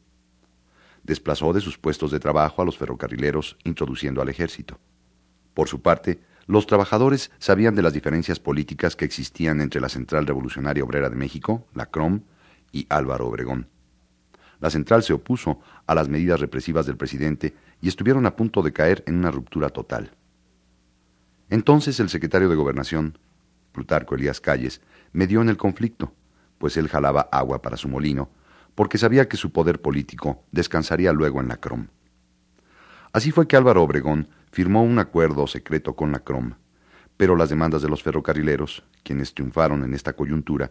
Desplazó 1.02 1.52
de 1.52 1.60
sus 1.60 1.78
puestos 1.78 2.10
de 2.10 2.20
trabajo 2.20 2.62
a 2.62 2.64
los 2.64 2.76
ferrocarrileros, 2.78 3.56
introduciendo 3.64 4.22
al 4.22 4.28
ejército. 4.28 4.78
Por 5.54 5.68
su 5.68 5.82
parte, 5.82 6.20
los 6.46 6.66
trabajadores 6.66 7.30
sabían 7.38 7.74
de 7.74 7.82
las 7.82 7.92
diferencias 7.92 8.40
políticas 8.40 8.96
que 8.96 9.04
existían 9.04 9.60
entre 9.60 9.80
la 9.80 9.88
Central 9.88 10.26
Revolucionaria 10.26 10.82
Obrera 10.82 11.10
de 11.10 11.16
México, 11.16 11.66
la 11.74 11.86
CROM, 11.86 12.22
y 12.72 12.86
Álvaro 12.88 13.26
Obregón. 13.26 13.68
La 14.60 14.70
central 14.70 15.02
se 15.02 15.12
opuso 15.12 15.60
a 15.86 15.94
las 15.94 16.08
medidas 16.08 16.40
represivas 16.40 16.86
del 16.86 16.96
presidente 16.96 17.54
y 17.80 17.88
estuvieron 17.88 18.26
a 18.26 18.36
punto 18.36 18.62
de 18.62 18.72
caer 18.72 19.02
en 19.06 19.16
una 19.16 19.30
ruptura 19.30 19.70
total. 19.70 20.12
Entonces 21.48 21.98
el 21.98 22.08
secretario 22.08 22.48
de 22.48 22.56
Gobernación, 22.56 23.18
Plutarco 23.72 24.14
Elías 24.14 24.40
Calles, 24.40 24.80
medió 25.12 25.40
en 25.42 25.48
el 25.48 25.56
conflicto, 25.56 26.12
pues 26.58 26.76
él 26.76 26.88
jalaba 26.88 27.28
agua 27.32 27.62
para 27.62 27.76
su 27.76 27.88
molino, 27.88 28.28
porque 28.74 28.98
sabía 28.98 29.28
que 29.28 29.36
su 29.36 29.50
poder 29.50 29.80
político 29.80 30.44
descansaría 30.52 31.12
luego 31.12 31.40
en 31.40 31.48
la 31.48 31.56
CROM. 31.56 31.88
Así 33.12 33.32
fue 33.32 33.48
que 33.48 33.56
Álvaro 33.56 33.82
Obregón 33.82 34.28
firmó 34.52 34.84
un 34.84 35.00
acuerdo 35.00 35.48
secreto 35.48 35.96
con 35.96 36.12
la 36.12 36.20
CROM, 36.20 36.54
pero 37.16 37.34
las 37.34 37.48
demandas 37.48 37.82
de 37.82 37.88
los 37.88 38.04
ferrocarrileros, 38.04 38.84
quienes 39.02 39.34
triunfaron 39.34 39.82
en 39.82 39.94
esta 39.94 40.12
coyuntura, 40.12 40.70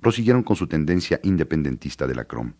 prosiguieron 0.00 0.42
con 0.42 0.56
su 0.56 0.66
tendencia 0.66 1.20
independentista 1.22 2.06
de 2.06 2.14
la 2.14 2.26
CROM. 2.26 2.52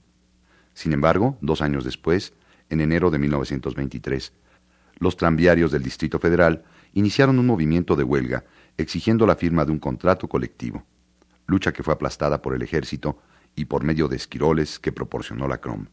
Sin 0.72 0.94
embargo, 0.94 1.36
dos 1.42 1.60
años 1.60 1.84
después, 1.84 2.32
en 2.70 2.80
enero 2.80 3.10
de 3.10 3.18
1923, 3.18 4.32
los 4.98 5.18
tranviarios 5.18 5.70
del 5.70 5.82
Distrito 5.82 6.18
Federal 6.18 6.64
iniciaron 6.94 7.38
un 7.38 7.46
movimiento 7.46 7.96
de 7.96 8.04
huelga 8.04 8.44
exigiendo 8.78 9.26
la 9.26 9.36
firma 9.36 9.66
de 9.66 9.72
un 9.72 9.78
contrato 9.78 10.28
colectivo, 10.28 10.82
lucha 11.46 11.72
que 11.72 11.82
fue 11.82 11.92
aplastada 11.92 12.40
por 12.40 12.54
el 12.54 12.62
ejército 12.62 13.18
y 13.54 13.66
por 13.66 13.84
medio 13.84 14.08
de 14.08 14.16
esquiroles 14.16 14.78
que 14.78 14.92
proporcionó 14.92 15.46
la 15.46 15.58
CROM. 15.58 15.88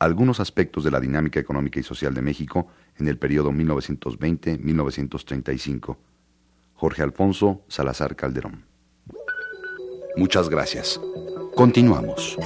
Algunos 0.00 0.40
aspectos 0.40 0.82
de 0.82 0.90
la 0.90 0.98
dinámica 0.98 1.38
económica 1.38 1.78
y 1.78 1.82
social 1.82 2.14
de 2.14 2.22
México 2.22 2.68
en 2.96 3.06
el 3.06 3.18
periodo 3.18 3.52
1920-1935. 3.52 5.98
Jorge 6.72 7.02
Alfonso 7.02 7.60
Salazar 7.68 8.16
Calderón. 8.16 8.64
Muchas 10.16 10.48
gracias. 10.48 10.98
Continuamos. 11.54 12.38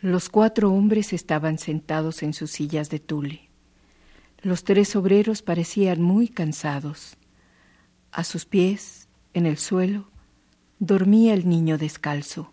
Los 0.00 0.28
cuatro 0.30 0.72
hombres 0.72 1.12
estaban 1.12 1.58
sentados 1.58 2.24
en 2.24 2.32
sus 2.32 2.50
sillas 2.50 2.90
de 2.90 2.98
tule. 2.98 3.50
Los 4.42 4.64
tres 4.64 4.96
obreros 4.96 5.42
parecían 5.42 6.02
muy 6.02 6.26
cansados. 6.26 7.16
A 8.10 8.24
sus 8.24 8.46
pies, 8.46 9.07
en 9.38 9.46
el 9.46 9.56
suelo, 9.56 10.10
dormía 10.78 11.32
el 11.32 11.48
niño 11.48 11.78
descalzo, 11.78 12.52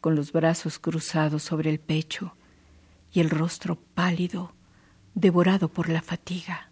con 0.00 0.14
los 0.14 0.32
brazos 0.32 0.78
cruzados 0.78 1.42
sobre 1.42 1.70
el 1.70 1.80
pecho 1.80 2.36
y 3.12 3.20
el 3.20 3.30
rostro 3.30 3.78
pálido, 3.94 4.52
devorado 5.14 5.68
por 5.68 5.88
la 5.88 6.02
fatiga. 6.02 6.70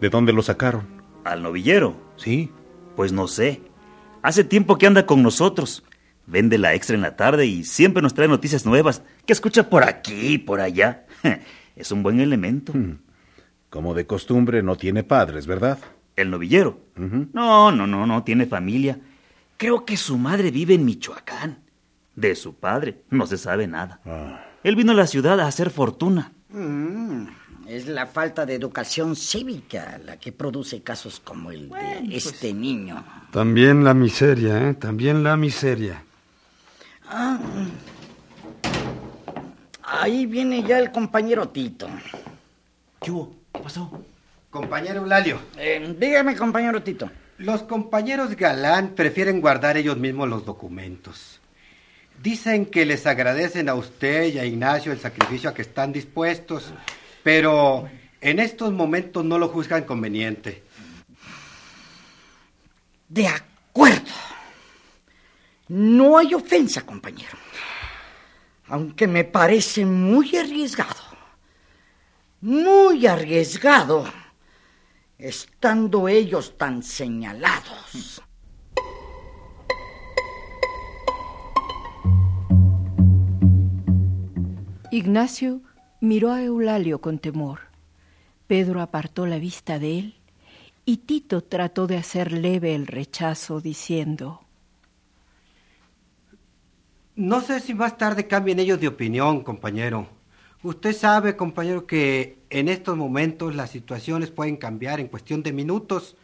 ¿De 0.00 0.10
dónde 0.10 0.32
lo 0.32 0.42
sacaron? 0.42 0.86
¿Al 1.24 1.42
novillero? 1.42 1.96
Sí. 2.16 2.50
Pues 2.96 3.12
no 3.12 3.26
sé. 3.26 3.62
Hace 4.22 4.44
tiempo 4.44 4.78
que 4.78 4.86
anda 4.86 5.06
con 5.06 5.22
nosotros. 5.22 5.82
Vende 6.26 6.58
la 6.58 6.74
extra 6.74 6.94
en 6.94 7.02
la 7.02 7.16
tarde 7.16 7.46
y 7.46 7.64
siempre 7.64 8.02
nos 8.02 8.14
trae 8.14 8.28
noticias 8.28 8.64
nuevas 8.64 9.02
que 9.26 9.32
escucha 9.32 9.68
por 9.68 9.82
aquí 9.82 10.34
y 10.34 10.38
por 10.38 10.60
allá. 10.60 11.06
Es 11.76 11.90
un 11.92 12.02
buen 12.02 12.20
elemento. 12.20 12.72
Hmm. 12.72 12.98
Como 13.70 13.94
de 13.94 14.06
costumbre, 14.06 14.62
no 14.62 14.76
tiene 14.76 15.02
padres, 15.02 15.46
¿verdad? 15.46 15.78
¿El 16.16 16.30
novillero? 16.30 16.78
No, 17.32 17.72
no, 17.72 17.86
no, 17.86 18.06
no 18.06 18.22
tiene 18.22 18.46
familia. 18.46 18.98
Creo 19.56 19.84
que 19.84 19.96
su 19.96 20.16
madre 20.16 20.50
vive 20.50 20.74
en 20.74 20.84
Michoacán. 20.84 21.58
De 22.14 22.36
su 22.36 22.54
padre 22.54 23.02
no 23.10 23.26
se 23.26 23.36
sabe 23.36 23.66
nada. 23.66 24.00
Ah. 24.06 24.44
Él 24.62 24.76
vino 24.76 24.92
a 24.92 24.94
la 24.94 25.06
ciudad 25.06 25.40
a 25.40 25.48
hacer 25.48 25.70
fortuna. 25.70 26.32
Mm, 26.50 27.26
es 27.66 27.88
la 27.88 28.06
falta 28.06 28.46
de 28.46 28.54
educación 28.54 29.16
cívica 29.16 29.98
la 30.04 30.18
que 30.18 30.30
produce 30.30 30.82
casos 30.82 31.18
como 31.18 31.50
el 31.50 31.68
de 31.68 32.16
este 32.16 32.54
niño. 32.54 33.04
También 33.32 33.82
la 33.82 33.94
miseria, 33.94 34.68
¿eh? 34.68 34.74
También 34.74 35.24
la 35.24 35.36
miseria. 35.36 36.04
Ah, 37.08 37.38
ahí 40.00 40.26
viene 40.26 40.62
ya 40.62 40.78
el 40.78 40.90
compañero 40.92 41.48
Tito. 41.48 41.88
¿Qué 43.00 43.10
hubo? 43.10 43.34
¿Qué 43.52 43.60
pasó? 43.60 44.02
Compañero 44.50 45.00
Eulalio, 45.00 45.40
Eh, 45.56 45.94
dígame, 45.98 46.36
compañero 46.36 46.82
Tito. 46.82 47.10
los 47.38 47.62
compañeros 47.62 48.36
Galán 48.36 48.90
prefieren 48.94 49.40
guardar 49.40 49.76
ellos 49.76 49.96
mismos 49.96 50.28
los 50.28 50.44
documentos. 50.44 51.40
Dicen 52.22 52.66
que 52.66 52.86
les 52.86 53.06
agradecen 53.06 53.68
a 53.68 53.74
usted 53.74 54.32
y 54.32 54.38
a 54.38 54.44
Ignacio 54.44 54.92
el 54.92 55.00
sacrificio 55.00 55.50
a 55.50 55.54
que 55.54 55.62
están 55.62 55.92
dispuestos, 55.92 56.72
pero 57.24 57.88
en 58.20 58.38
estos 58.38 58.72
momentos 58.72 59.24
no 59.24 59.38
lo 59.38 59.48
juzgan 59.48 59.82
conveniente. 59.84 60.62
De 63.08 63.26
acuerdo. 63.26 64.12
No 65.68 66.16
hay 66.18 66.34
ofensa, 66.34 66.82
compañero. 66.82 67.36
Aunque 68.68 69.06
me 69.06 69.24
parece 69.24 69.84
muy 69.84 70.36
arriesgado. 70.36 71.02
Muy 72.40 73.06
arriesgado. 73.06 74.04
Estando 75.18 76.08
ellos 76.08 76.56
tan 76.56 76.82
señalados. 76.82 78.22
Ignacio 84.90 85.60
miró 86.00 86.30
a 86.30 86.42
Eulalio 86.42 87.00
con 87.00 87.18
temor. 87.18 87.60
Pedro 88.46 88.80
apartó 88.80 89.26
la 89.26 89.38
vista 89.38 89.80
de 89.80 89.98
él 89.98 90.14
y 90.84 90.98
Tito 90.98 91.42
trató 91.42 91.86
de 91.86 91.96
hacer 91.96 92.30
leve 92.30 92.74
el 92.74 92.86
rechazo 92.86 93.60
diciendo, 93.60 94.43
No 97.16 97.40
sé 97.40 97.60
si 97.60 97.74
más 97.74 97.96
tarde 97.96 98.26
cambien 98.26 98.58
ellos 98.58 98.80
de 98.80 98.88
opinión, 98.88 99.42
compañero. 99.42 100.08
Usted 100.62 100.94
sabe, 100.94 101.36
compañero, 101.36 101.86
que 101.86 102.38
en 102.50 102.68
estos 102.68 102.96
momentos 102.96 103.54
las 103.54 103.70
situaciones 103.70 104.30
pueden 104.30 104.56
cambiar 104.56 105.00
en 105.00 105.08
cuestión 105.08 105.42
de 105.42 105.52
minutos. 105.52 106.16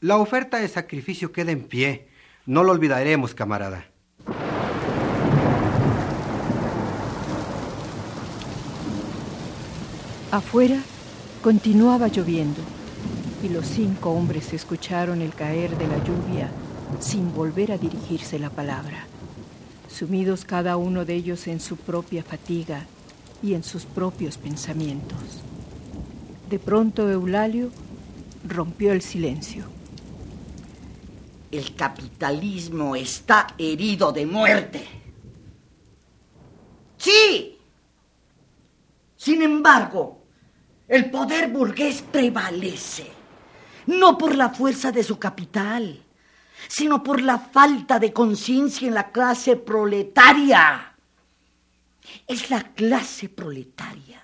La 0.00 0.16
oferta 0.16 0.58
de 0.58 0.68
sacrificio 0.68 1.32
queda 1.32 1.52
en 1.52 1.64
pie. 1.64 2.08
No 2.46 2.64
lo 2.64 2.72
olvidaremos, 2.72 3.34
camarada. 3.34 3.86
Afuera, 10.30 10.80
Continuaba 11.42 12.06
lloviendo 12.06 12.60
y 13.42 13.48
los 13.48 13.66
cinco 13.66 14.12
hombres 14.12 14.52
escucharon 14.52 15.22
el 15.22 15.34
caer 15.34 15.76
de 15.76 15.88
la 15.88 15.98
lluvia 16.04 16.48
sin 17.00 17.34
volver 17.34 17.72
a 17.72 17.78
dirigirse 17.78 18.38
la 18.38 18.48
palabra, 18.48 19.06
sumidos 19.92 20.44
cada 20.44 20.76
uno 20.76 21.04
de 21.04 21.14
ellos 21.14 21.46
en 21.46 21.60
su 21.60 21.76
propia 21.76 22.22
fatiga 22.22 22.86
y 23.42 23.54
en 23.54 23.62
sus 23.62 23.84
propios 23.84 24.38
pensamientos. 24.38 25.18
De 26.48 26.58
pronto 26.58 27.10
Eulalio 27.10 27.70
rompió 28.46 28.92
el 28.92 29.02
silencio. 29.02 29.64
El 31.50 31.74
capitalismo 31.74 32.96
está 32.96 33.48
herido 33.58 34.12
de 34.12 34.26
muerte. 34.26 34.86
Sí. 36.96 37.58
Sin 39.16 39.42
embargo, 39.42 40.22
el 40.88 41.10
poder 41.10 41.50
burgués 41.50 42.02
prevalece, 42.02 43.06
no 43.86 44.18
por 44.18 44.34
la 44.34 44.50
fuerza 44.50 44.92
de 44.92 45.02
su 45.02 45.18
capital, 45.18 46.02
sino 46.68 47.02
por 47.02 47.20
la 47.20 47.38
falta 47.38 47.98
de 47.98 48.12
conciencia 48.12 48.88
en 48.88 48.94
la 48.94 49.10
clase 49.10 49.56
proletaria. 49.56 50.94
Es 52.26 52.50
la 52.50 52.62
clase 52.74 53.28
proletaria 53.28 54.22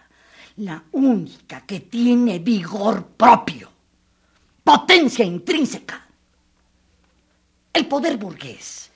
la 0.59 0.83
única 0.93 1.61
que 1.61 1.81
tiene 1.81 2.39
vigor 2.41 3.07
propio, 3.17 3.71
potencia 4.65 5.25
intrínseca. 5.25 6.07
El 7.73 7.87
poder 7.87 8.17
burgués 8.17 8.91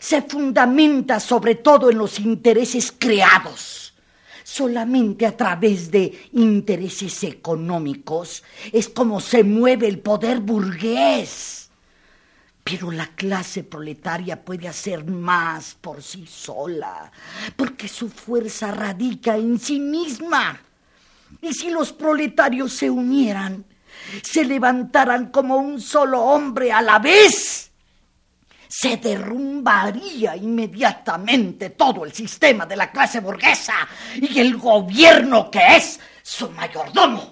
se 0.00 0.22
fundamenta 0.22 1.20
sobre 1.20 1.56
todo 1.56 1.90
en 1.90 1.98
los 1.98 2.18
intereses 2.18 2.94
creados. 2.96 3.94
Solamente 4.42 5.26
a 5.26 5.36
través 5.36 5.90
de 5.90 6.28
intereses 6.32 7.22
económicos 7.24 8.42
es 8.72 8.88
como 8.88 9.20
se 9.20 9.44
mueve 9.44 9.88
el 9.88 10.00
poder 10.00 10.40
burgués. 10.40 11.61
Pero 12.64 12.90
la 12.90 13.08
clase 13.08 13.64
proletaria 13.64 14.44
puede 14.44 14.68
hacer 14.68 15.04
más 15.04 15.74
por 15.74 16.02
sí 16.02 16.26
sola, 16.26 17.10
porque 17.56 17.88
su 17.88 18.08
fuerza 18.08 18.70
radica 18.70 19.36
en 19.36 19.58
sí 19.58 19.80
misma. 19.80 20.60
Y 21.40 21.52
si 21.52 21.70
los 21.70 21.92
proletarios 21.92 22.72
se 22.72 22.88
unieran, 22.88 23.64
se 24.22 24.44
levantaran 24.44 25.30
como 25.30 25.56
un 25.56 25.80
solo 25.80 26.20
hombre 26.20 26.72
a 26.72 26.82
la 26.82 26.98
vez, 26.98 27.70
se 28.68 28.96
derrumbaría 28.96 30.34
inmediatamente 30.34 31.70
todo 31.70 32.04
el 32.04 32.12
sistema 32.12 32.64
de 32.64 32.76
la 32.76 32.90
clase 32.90 33.20
burguesa 33.20 33.74
y 34.16 34.38
el 34.38 34.56
gobierno 34.56 35.50
que 35.50 35.76
es 35.76 36.00
su 36.22 36.50
mayordomo. 36.50 37.31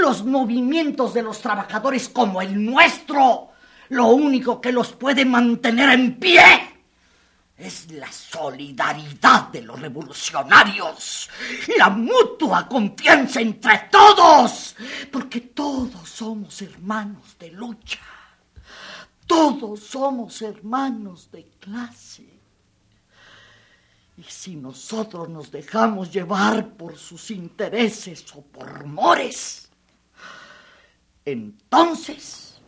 Los 0.00 0.24
movimientos 0.24 1.14
de 1.14 1.22
los 1.22 1.40
trabajadores 1.40 2.08
como 2.08 2.40
el 2.40 2.64
nuestro, 2.64 3.50
lo 3.90 4.06
único 4.08 4.60
que 4.60 4.72
los 4.72 4.92
puede 4.92 5.24
mantener 5.24 5.90
en 5.90 6.18
pie 6.18 6.72
es 7.62 7.90
la 7.92 8.10
solidaridad 8.10 9.48
de 9.48 9.62
los 9.62 9.80
revolucionarios, 9.80 11.30
la 11.78 11.90
mutua 11.90 12.66
confianza 12.66 13.40
entre 13.40 13.88
todos, 13.90 14.74
porque 15.10 15.40
todos 15.40 16.08
somos 16.08 16.60
hermanos 16.62 17.36
de 17.38 17.52
lucha, 17.52 18.00
todos 19.26 19.80
somos 19.80 20.42
hermanos 20.42 21.30
de 21.30 21.46
clase. 21.60 22.26
Y 24.16 24.24
si 24.24 24.56
nosotros 24.56 25.28
nos 25.28 25.50
dejamos 25.50 26.10
llevar 26.10 26.74
por 26.74 26.98
sus 26.98 27.30
intereses 27.30 28.24
o 28.34 28.42
por 28.42 28.68
rumores, 28.68 29.70
entonces 31.24 32.60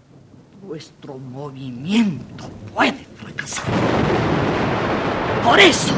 nuestro 0.67 1.19
movimiento 1.19 2.49
puede 2.73 3.05
fracasar. 3.17 3.65
Por 5.45 5.61
eso 5.61 5.95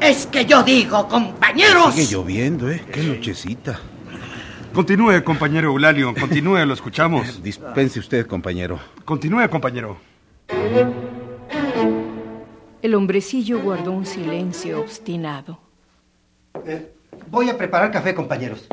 es 0.00 0.26
que 0.26 0.44
yo 0.44 0.62
digo, 0.62 1.08
compañeros. 1.08 1.94
Sigue 1.94 2.12
lloviendo, 2.12 2.70
¿eh? 2.70 2.82
Qué 2.92 3.02
nochecita. 3.02 3.80
Continúe, 4.74 5.24
compañero 5.24 5.68
Eulalio, 5.68 6.14
continúe, 6.14 6.66
lo 6.66 6.74
escuchamos. 6.74 7.42
Dispense 7.42 7.98
usted, 7.98 8.26
compañero. 8.26 8.78
Continúe, 9.06 9.48
compañero. 9.48 9.96
El 12.82 12.94
hombrecillo 12.94 13.60
guardó 13.60 13.92
un 13.92 14.04
silencio 14.04 14.80
obstinado. 14.80 15.58
Eh, 16.66 16.92
voy 17.30 17.48
a 17.48 17.56
preparar 17.56 17.90
café, 17.90 18.14
compañeros. 18.14 18.68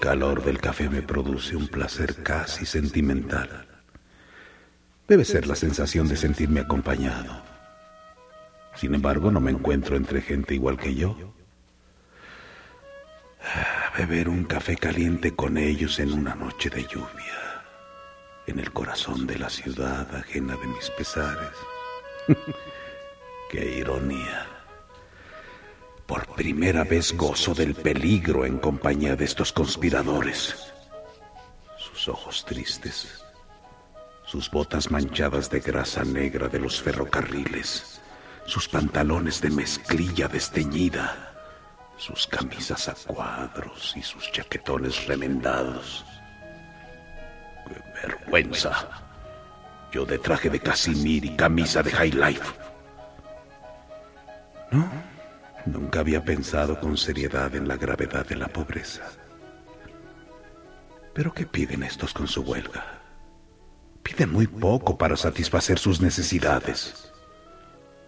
Calor 0.00 0.42
del 0.42 0.60
café 0.60 0.88
me 0.88 1.02
produce 1.02 1.56
un 1.56 1.68
placer 1.68 2.22
casi 2.22 2.66
sentimental. 2.66 3.66
Debe 5.08 5.24
ser 5.24 5.46
la 5.46 5.56
sensación 5.56 6.08
de 6.08 6.16
sentirme 6.16 6.60
acompañado. 6.60 7.42
Sin 8.74 8.94
embargo, 8.94 9.30
no 9.30 9.40
me 9.40 9.50
encuentro 9.50 9.96
entre 9.96 10.20
gente 10.20 10.54
igual 10.54 10.76
que 10.76 10.94
yo. 10.94 11.16
Beber 13.96 14.28
un 14.28 14.44
café 14.44 14.76
caliente 14.76 15.34
con 15.34 15.56
ellos 15.56 15.98
en 16.00 16.12
una 16.12 16.34
noche 16.34 16.68
de 16.68 16.82
lluvia, 16.82 17.64
en 18.46 18.58
el 18.58 18.70
corazón 18.72 19.26
de 19.26 19.38
la 19.38 19.48
ciudad 19.48 20.14
ajena 20.14 20.56
de 20.56 20.66
mis 20.66 20.90
pesares. 20.90 21.56
Qué 23.50 23.78
ironía. 23.78 24.55
Por 26.06 26.26
primera 26.34 26.84
vez 26.84 27.16
gozo 27.16 27.52
del 27.52 27.74
peligro 27.74 28.46
en 28.46 28.58
compañía 28.58 29.16
de 29.16 29.24
estos 29.24 29.52
conspiradores. 29.52 30.72
Sus 31.76 32.08
ojos 32.08 32.44
tristes, 32.44 33.24
sus 34.24 34.50
botas 34.50 34.90
manchadas 34.90 35.50
de 35.50 35.60
grasa 35.60 36.04
negra 36.04 36.48
de 36.48 36.60
los 36.60 36.80
ferrocarriles, 36.80 38.00
sus 38.44 38.68
pantalones 38.68 39.40
de 39.40 39.50
mezclilla 39.50 40.28
desteñida, 40.28 41.34
sus 41.96 42.26
camisas 42.26 42.88
a 42.88 42.94
cuadros 42.94 43.94
y 43.96 44.02
sus 44.02 44.30
chaquetones 44.30 45.06
remendados. 45.06 46.04
¡Qué 47.66 48.06
vergüenza! 48.06 48.88
Yo 49.90 50.04
de 50.04 50.18
traje 50.18 50.50
de 50.50 50.60
casimir 50.60 51.24
y 51.24 51.34
camisa 51.36 51.82
de 51.82 51.90
high 51.90 52.12
life. 52.12 52.54
¿No? 54.70 55.15
Nunca 55.66 56.00
había 56.00 56.24
pensado 56.24 56.78
con 56.78 56.96
seriedad 56.96 57.54
en 57.56 57.66
la 57.66 57.76
gravedad 57.76 58.24
de 58.24 58.36
la 58.36 58.46
pobreza. 58.46 59.02
Pero 61.12 61.34
¿qué 61.34 61.44
piden 61.44 61.82
estos 61.82 62.14
con 62.14 62.28
su 62.28 62.42
huelga? 62.42 63.02
Piden 64.02 64.32
muy 64.32 64.46
poco 64.46 64.96
para 64.96 65.16
satisfacer 65.16 65.78
sus 65.78 66.00
necesidades. 66.00 67.12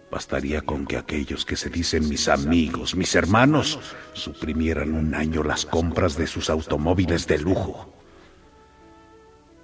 Bastaría 0.09 0.61
con 0.61 0.87
que 0.87 0.97
aquellos 0.97 1.43
que 1.45 1.57
se 1.57 1.69
dicen 1.69 2.07
mis 2.07 2.29
amigos, 2.29 2.95
mis 2.95 3.13
hermanos, 3.13 3.79
suprimieran 4.13 4.93
un 4.93 5.13
año 5.13 5.43
las 5.43 5.65
compras 5.65 6.17
de 6.17 6.27
sus 6.27 6.49
automóviles 6.49 7.27
de 7.27 7.39
lujo. 7.39 7.93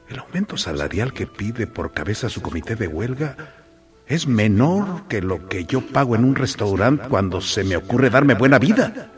El 0.10 0.20
aumento 0.20 0.58
salarial 0.58 1.14
que 1.14 1.26
pide 1.26 1.66
por 1.66 1.94
cabeza 1.94 2.30
su 2.30 2.42
comité 2.42 2.76
de 2.76 2.88
huelga 2.88 3.65
es 4.08 4.28
menor 4.28 5.08
que 5.08 5.22
lo 5.22 5.48
que 5.48 5.66
yo 5.66 5.82
pago 5.82 6.16
en 6.16 6.24
un 6.24 6.36
restaurante 6.36 7.08
cuando 7.10 7.42
se 7.42 7.64
me 7.64 7.76
ocurre 7.76 8.10
darme 8.10 8.36
buena 8.36 8.60
vida. 8.60 9.12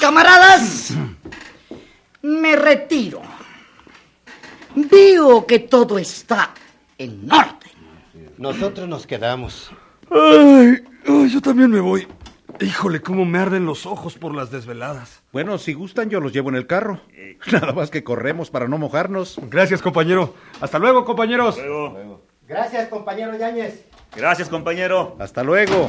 Camaradas, 0.00 0.92
me 2.22 2.56
retiro. 2.56 3.22
Veo 4.74 5.46
que 5.46 5.60
todo 5.60 5.98
está 5.98 6.52
en 6.98 7.30
orden. 7.30 7.72
Nosotros 8.38 8.88
nos 8.88 9.06
quedamos. 9.06 9.70
Ay, 10.10 10.82
ay, 11.06 11.28
yo 11.30 11.40
también 11.40 11.70
me 11.70 11.80
voy. 11.80 12.06
Híjole, 12.60 13.00
cómo 13.00 13.24
me 13.24 13.38
arden 13.38 13.66
los 13.66 13.86
ojos 13.86 14.16
por 14.18 14.34
las 14.34 14.50
desveladas. 14.50 15.22
Bueno, 15.32 15.58
si 15.58 15.72
gustan, 15.72 16.10
yo 16.10 16.20
los 16.20 16.32
llevo 16.32 16.50
en 16.50 16.56
el 16.56 16.66
carro. 16.66 17.00
Nada 17.52 17.72
más 17.72 17.90
que 17.90 18.04
corremos 18.04 18.50
para 18.50 18.68
no 18.68 18.78
mojarnos. 18.78 19.40
Gracias, 19.50 19.82
compañero. 19.82 20.34
Hasta 20.60 20.78
luego, 20.78 21.04
compañeros. 21.04 21.56
Luego. 21.58 22.11
Gracias, 22.52 22.88
compañero 22.90 23.34
Yáñez. 23.34 23.82
Gracias, 24.14 24.50
compañero. 24.50 25.16
Hasta 25.18 25.42
luego. 25.42 25.88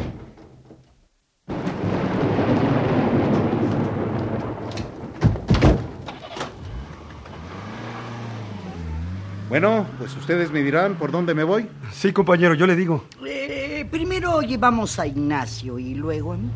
Bueno, 9.50 9.86
pues 9.98 10.16
ustedes 10.16 10.52
me 10.52 10.62
dirán 10.62 10.96
por 10.96 11.12
dónde 11.12 11.34
me 11.34 11.44
voy. 11.44 11.68
Sí, 11.92 12.14
compañero, 12.14 12.54
yo 12.54 12.66
le 12.66 12.78
digo. 12.78 13.04
Eh, 13.28 13.86
primero 13.92 14.42
llevamos 14.42 14.98
a 15.00 15.06
Ignacio 15.06 15.78
y 15.78 15.96
luego 15.96 16.32
a 16.32 16.38
mí. 16.38 16.50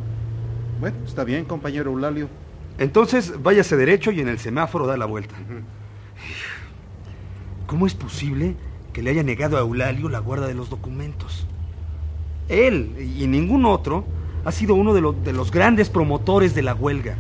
Bueno, 0.80 0.96
está 1.06 1.26
bien, 1.26 1.44
compañero 1.44 1.92
Eulalio. 1.92 2.30
Entonces, 2.78 3.44
váyase 3.44 3.76
derecho 3.76 4.12
y 4.12 4.22
en 4.22 4.30
el 4.30 4.40
semáforo 4.40 4.88
da 4.88 4.96
la 4.96 5.06
vuelta. 5.06 5.36
¿Cómo 7.66 7.86
es 7.86 7.94
posible 7.94 8.56
que 8.98 9.04
le 9.04 9.12
haya 9.12 9.22
negado 9.22 9.58
a 9.58 9.60
Eulalio 9.60 10.10
la 10.10 10.18
guarda 10.18 10.48
de 10.48 10.56
los 10.56 10.72
documentos? 10.72 11.46
Él 12.50 12.96
y 13.16 13.28
ningún 13.28 13.68
otro 13.68 14.06
ha 14.44 14.52
sido 14.52 14.74
uno 14.74 14.96
de, 14.96 15.14
de 15.24 15.34
los 15.34 15.52
grandes 15.52 15.92
promotores 15.92 16.56
de 16.56 16.64
la 16.64 16.74
huelga. 16.74 17.16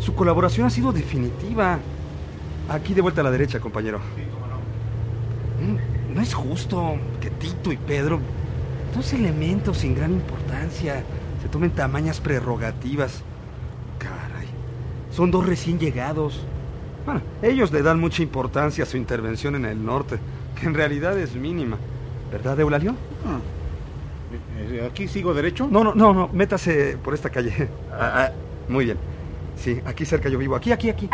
Su 0.00 0.14
colaboración 0.14 0.66
ha 0.66 0.70
sido 0.70 0.92
definitiva. 0.92 1.78
Aquí 2.68 2.92
de 2.92 3.00
vuelta 3.00 3.22
a 3.22 3.24
la 3.24 3.30
derecha, 3.30 3.58
compañero. 3.58 4.00
Mm, 5.62 6.14
no 6.14 6.20
es 6.20 6.34
justo 6.34 6.96
que 7.22 7.30
Tito 7.30 7.72
y 7.72 7.78
Pedro, 7.78 8.20
dos 8.94 9.10
elementos 9.14 9.78
sin 9.78 9.94
gran 9.94 10.12
importancia, 10.12 11.04
se 11.40 11.48
tomen 11.48 11.70
tamañas 11.70 12.20
prerrogativas. 12.20 13.22
Caray, 13.98 14.48
son 15.10 15.30
dos 15.30 15.46
recién 15.46 15.78
llegados. 15.78 16.44
Bueno, 17.06 17.22
ellos 17.40 17.72
le 17.72 17.80
dan 17.80 17.98
mucha 17.98 18.22
importancia 18.22 18.84
a 18.84 18.86
su 18.86 18.98
intervención 18.98 19.54
en 19.54 19.64
el 19.64 19.82
norte, 19.82 20.18
que 20.58 20.66
en 20.66 20.74
realidad 20.74 21.18
es 21.18 21.34
mínima. 21.34 21.78
¿Verdad, 22.30 22.58
Eulalio? 22.60 22.94
Ah. 23.26 23.38
Eh, 24.58 24.86
¿Aquí 24.90 25.08
sigo 25.08 25.32
derecho? 25.32 25.68
No, 25.70 25.82
no, 25.84 25.94
no, 25.94 26.12
no, 26.12 26.28
métase 26.28 26.98
por 27.02 27.14
esta 27.14 27.30
calle. 27.30 27.68
Ah, 27.92 28.28
ah, 28.28 28.32
muy 28.68 28.84
bien. 28.84 28.98
Sí, 29.56 29.80
aquí 29.86 30.04
cerca 30.04 30.28
yo 30.28 30.38
vivo. 30.38 30.54
Aquí, 30.54 30.72
aquí, 30.72 30.90
aquí. 30.90 31.08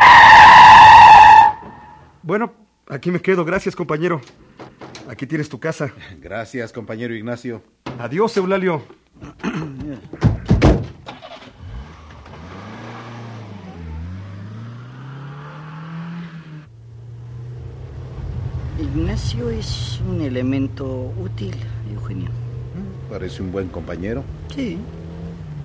Bueno, 2.21 2.53
aquí 2.89 3.11
me 3.11 3.21
quedo. 3.21 3.45
Gracias, 3.45 3.75
compañero. 3.75 4.21
Aquí 5.09 5.25
tienes 5.27 5.49
tu 5.49 5.59
casa. 5.59 5.91
Gracias, 6.19 6.73
compañero 6.73 7.13
Ignacio. 7.13 7.61
Adiós, 7.99 8.35
Eulalio. 8.37 8.81
Ignacio 18.95 19.49
es 19.49 19.99
un 20.07 20.21
elemento 20.21 21.11
útil, 21.19 21.53
Eugenio. 21.93 22.29
Parece 23.09 23.41
un 23.41 23.51
buen 23.51 23.67
compañero. 23.67 24.23
Sí, 24.55 24.77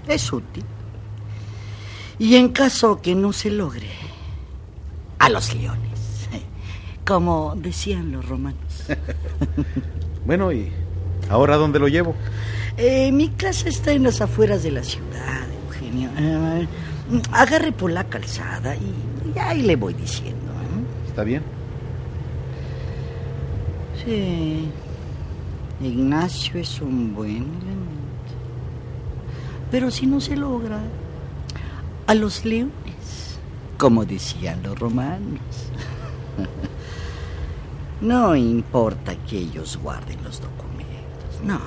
es 0.09 0.33
útil. 0.33 0.65
Y 2.19 2.35
en 2.35 2.49
caso 2.49 3.01
que 3.01 3.15
no 3.15 3.33
se 3.33 3.53
logre, 3.53 3.87
a 5.21 5.29
los 5.29 5.55
leones, 5.55 6.29
como 7.07 7.55
decían 7.57 8.11
los 8.11 8.29
romanos. 8.29 8.87
bueno, 10.27 10.51
¿y 10.51 10.73
ahora 11.29 11.57
dónde 11.57 11.79
lo 11.79 11.87
llevo? 11.87 12.17
Eh, 12.77 13.13
mi 13.13 13.29
casa 13.29 13.69
está 13.69 13.93
en 13.93 14.03
las 14.03 14.21
afueras 14.21 14.65
de 14.65 14.73
la 14.73 14.83
ciudad, 14.83 15.47
Eugenio. 15.69 16.11
Eh, 16.19 16.67
agarre 17.31 17.71
por 17.71 17.93
la 17.93 18.03
calzada 18.03 18.75
y, 18.75 19.39
ahí 19.39 19.63
le 19.63 19.77
voy 19.77 19.95
diciendo. 19.95 20.51
¿eh? 20.51 21.09
¿Está 21.09 21.23
bien? 21.23 21.60
Sí. 24.05 24.69
Ignacio 25.81 26.61
es 26.61 26.81
un 26.81 27.15
buen 27.15 27.37
elemento. 27.37 28.35
Pero 29.71 29.91
si 29.91 30.07
no 30.07 30.21
se 30.21 30.37
logra, 30.37 30.81
a 32.07 32.15
los 32.15 32.45
leones, 32.45 33.39
como 33.79 34.05
decían 34.05 34.63
los 34.63 34.79
romanos. 34.79 35.41
No 38.01 38.35
importa 38.35 39.15
que 39.27 39.37
ellos 39.37 39.79
guarden 39.83 40.25
los 40.25 40.41
documentos, 40.41 41.39
no. 41.45 41.61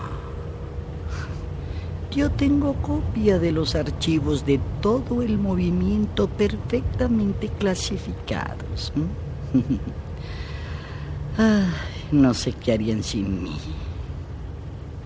Yo 2.09 2.31
tengo 2.31 2.73
copia 2.81 3.37
de 3.37 3.51
los 3.51 3.75
archivos 3.75 4.43
de 4.43 4.59
todo 4.81 5.21
el 5.21 5.37
movimiento 5.37 6.27
perfectamente 6.27 7.49
clasificados. 7.49 8.91
no 12.11 12.33
sé 12.33 12.53
qué 12.53 12.73
harían 12.73 13.03
sin 13.03 13.43
mí. 13.43 13.57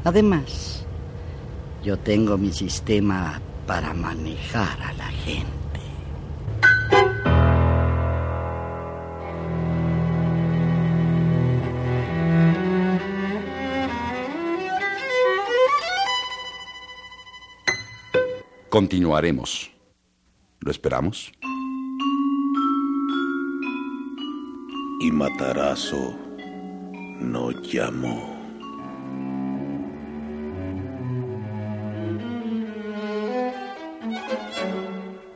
Además, 0.03 0.85
yo 1.83 1.97
tengo 1.97 2.37
mi 2.37 2.51
sistema 2.51 3.41
para 3.65 3.93
manejar 3.93 4.81
a 4.81 4.93
la 4.93 5.07
gente. 5.07 5.47
Continuaremos. 18.69 19.71
¿Lo 20.59 20.71
esperamos? 20.71 21.31
Y 24.99 25.11
Matarazo 25.11 26.26
no 27.19 27.51
llamó. 27.51 28.35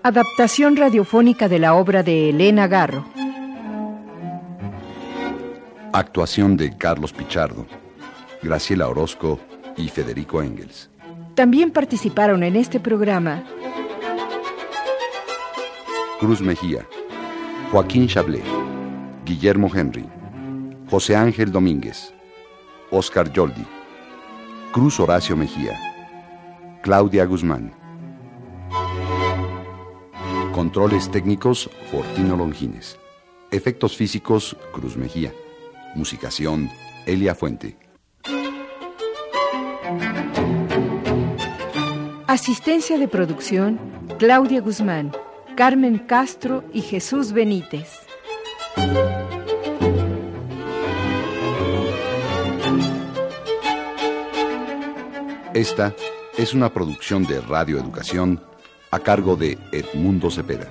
Adaptación 0.03 0.75
radiofónica 0.77 1.47
de 1.47 1.59
la 1.59 1.75
obra 1.75 2.01
de 2.01 2.29
Elena 2.29 2.67
Garro. 2.67 3.05
Actuación 5.93 6.57
de 6.57 6.75
Carlos 6.75 7.13
Pichardo, 7.13 7.67
Graciela 8.41 8.87
Orozco 8.87 9.39
y 9.77 9.89
Federico 9.89 10.41
Engels. 10.41 10.89
También 11.35 11.71
participaron 11.71 12.43
en 12.43 12.55
este 12.55 12.79
programa 12.79 13.43
Cruz 16.19 16.41
Mejía, 16.41 16.85
Joaquín 17.71 18.07
Chablé, 18.07 18.41
Guillermo 19.25 19.69
Henry, 19.73 20.07
José 20.91 21.15
Ángel 21.15 21.53
Domínguez, 21.53 22.13
Oscar 22.89 23.31
Yoldi, 23.31 23.65
Cruz 24.73 24.99
Horacio 24.99 25.37
Mejía, 25.37 25.79
Claudia 26.81 27.23
Guzmán. 27.23 27.71
Controles 30.53 31.09
técnicos, 31.09 31.69
Fortino 31.89 32.35
Longines. 32.35 32.99
Efectos 33.51 33.95
físicos, 33.95 34.57
Cruz 34.73 34.97
Mejía. 34.97 35.31
Musicación, 35.95 36.69
Elia 37.05 37.35
Fuente. 37.35 37.77
Asistencia 42.27 42.97
de 42.97 43.07
producción, 43.07 43.79
Claudia 44.19 44.59
Guzmán, 44.59 45.13
Carmen 45.55 45.99
Castro 45.99 46.65
y 46.73 46.81
Jesús 46.81 47.31
Benítez. 47.31 48.01
Esta 55.53 55.93
es 56.37 56.53
una 56.53 56.73
producción 56.73 57.25
de 57.25 57.41
Radio 57.41 57.77
Educación 57.77 58.41
a 58.89 58.99
cargo 58.99 59.35
de 59.35 59.57
Edmundo 59.73 60.31
Cepeda. 60.31 60.69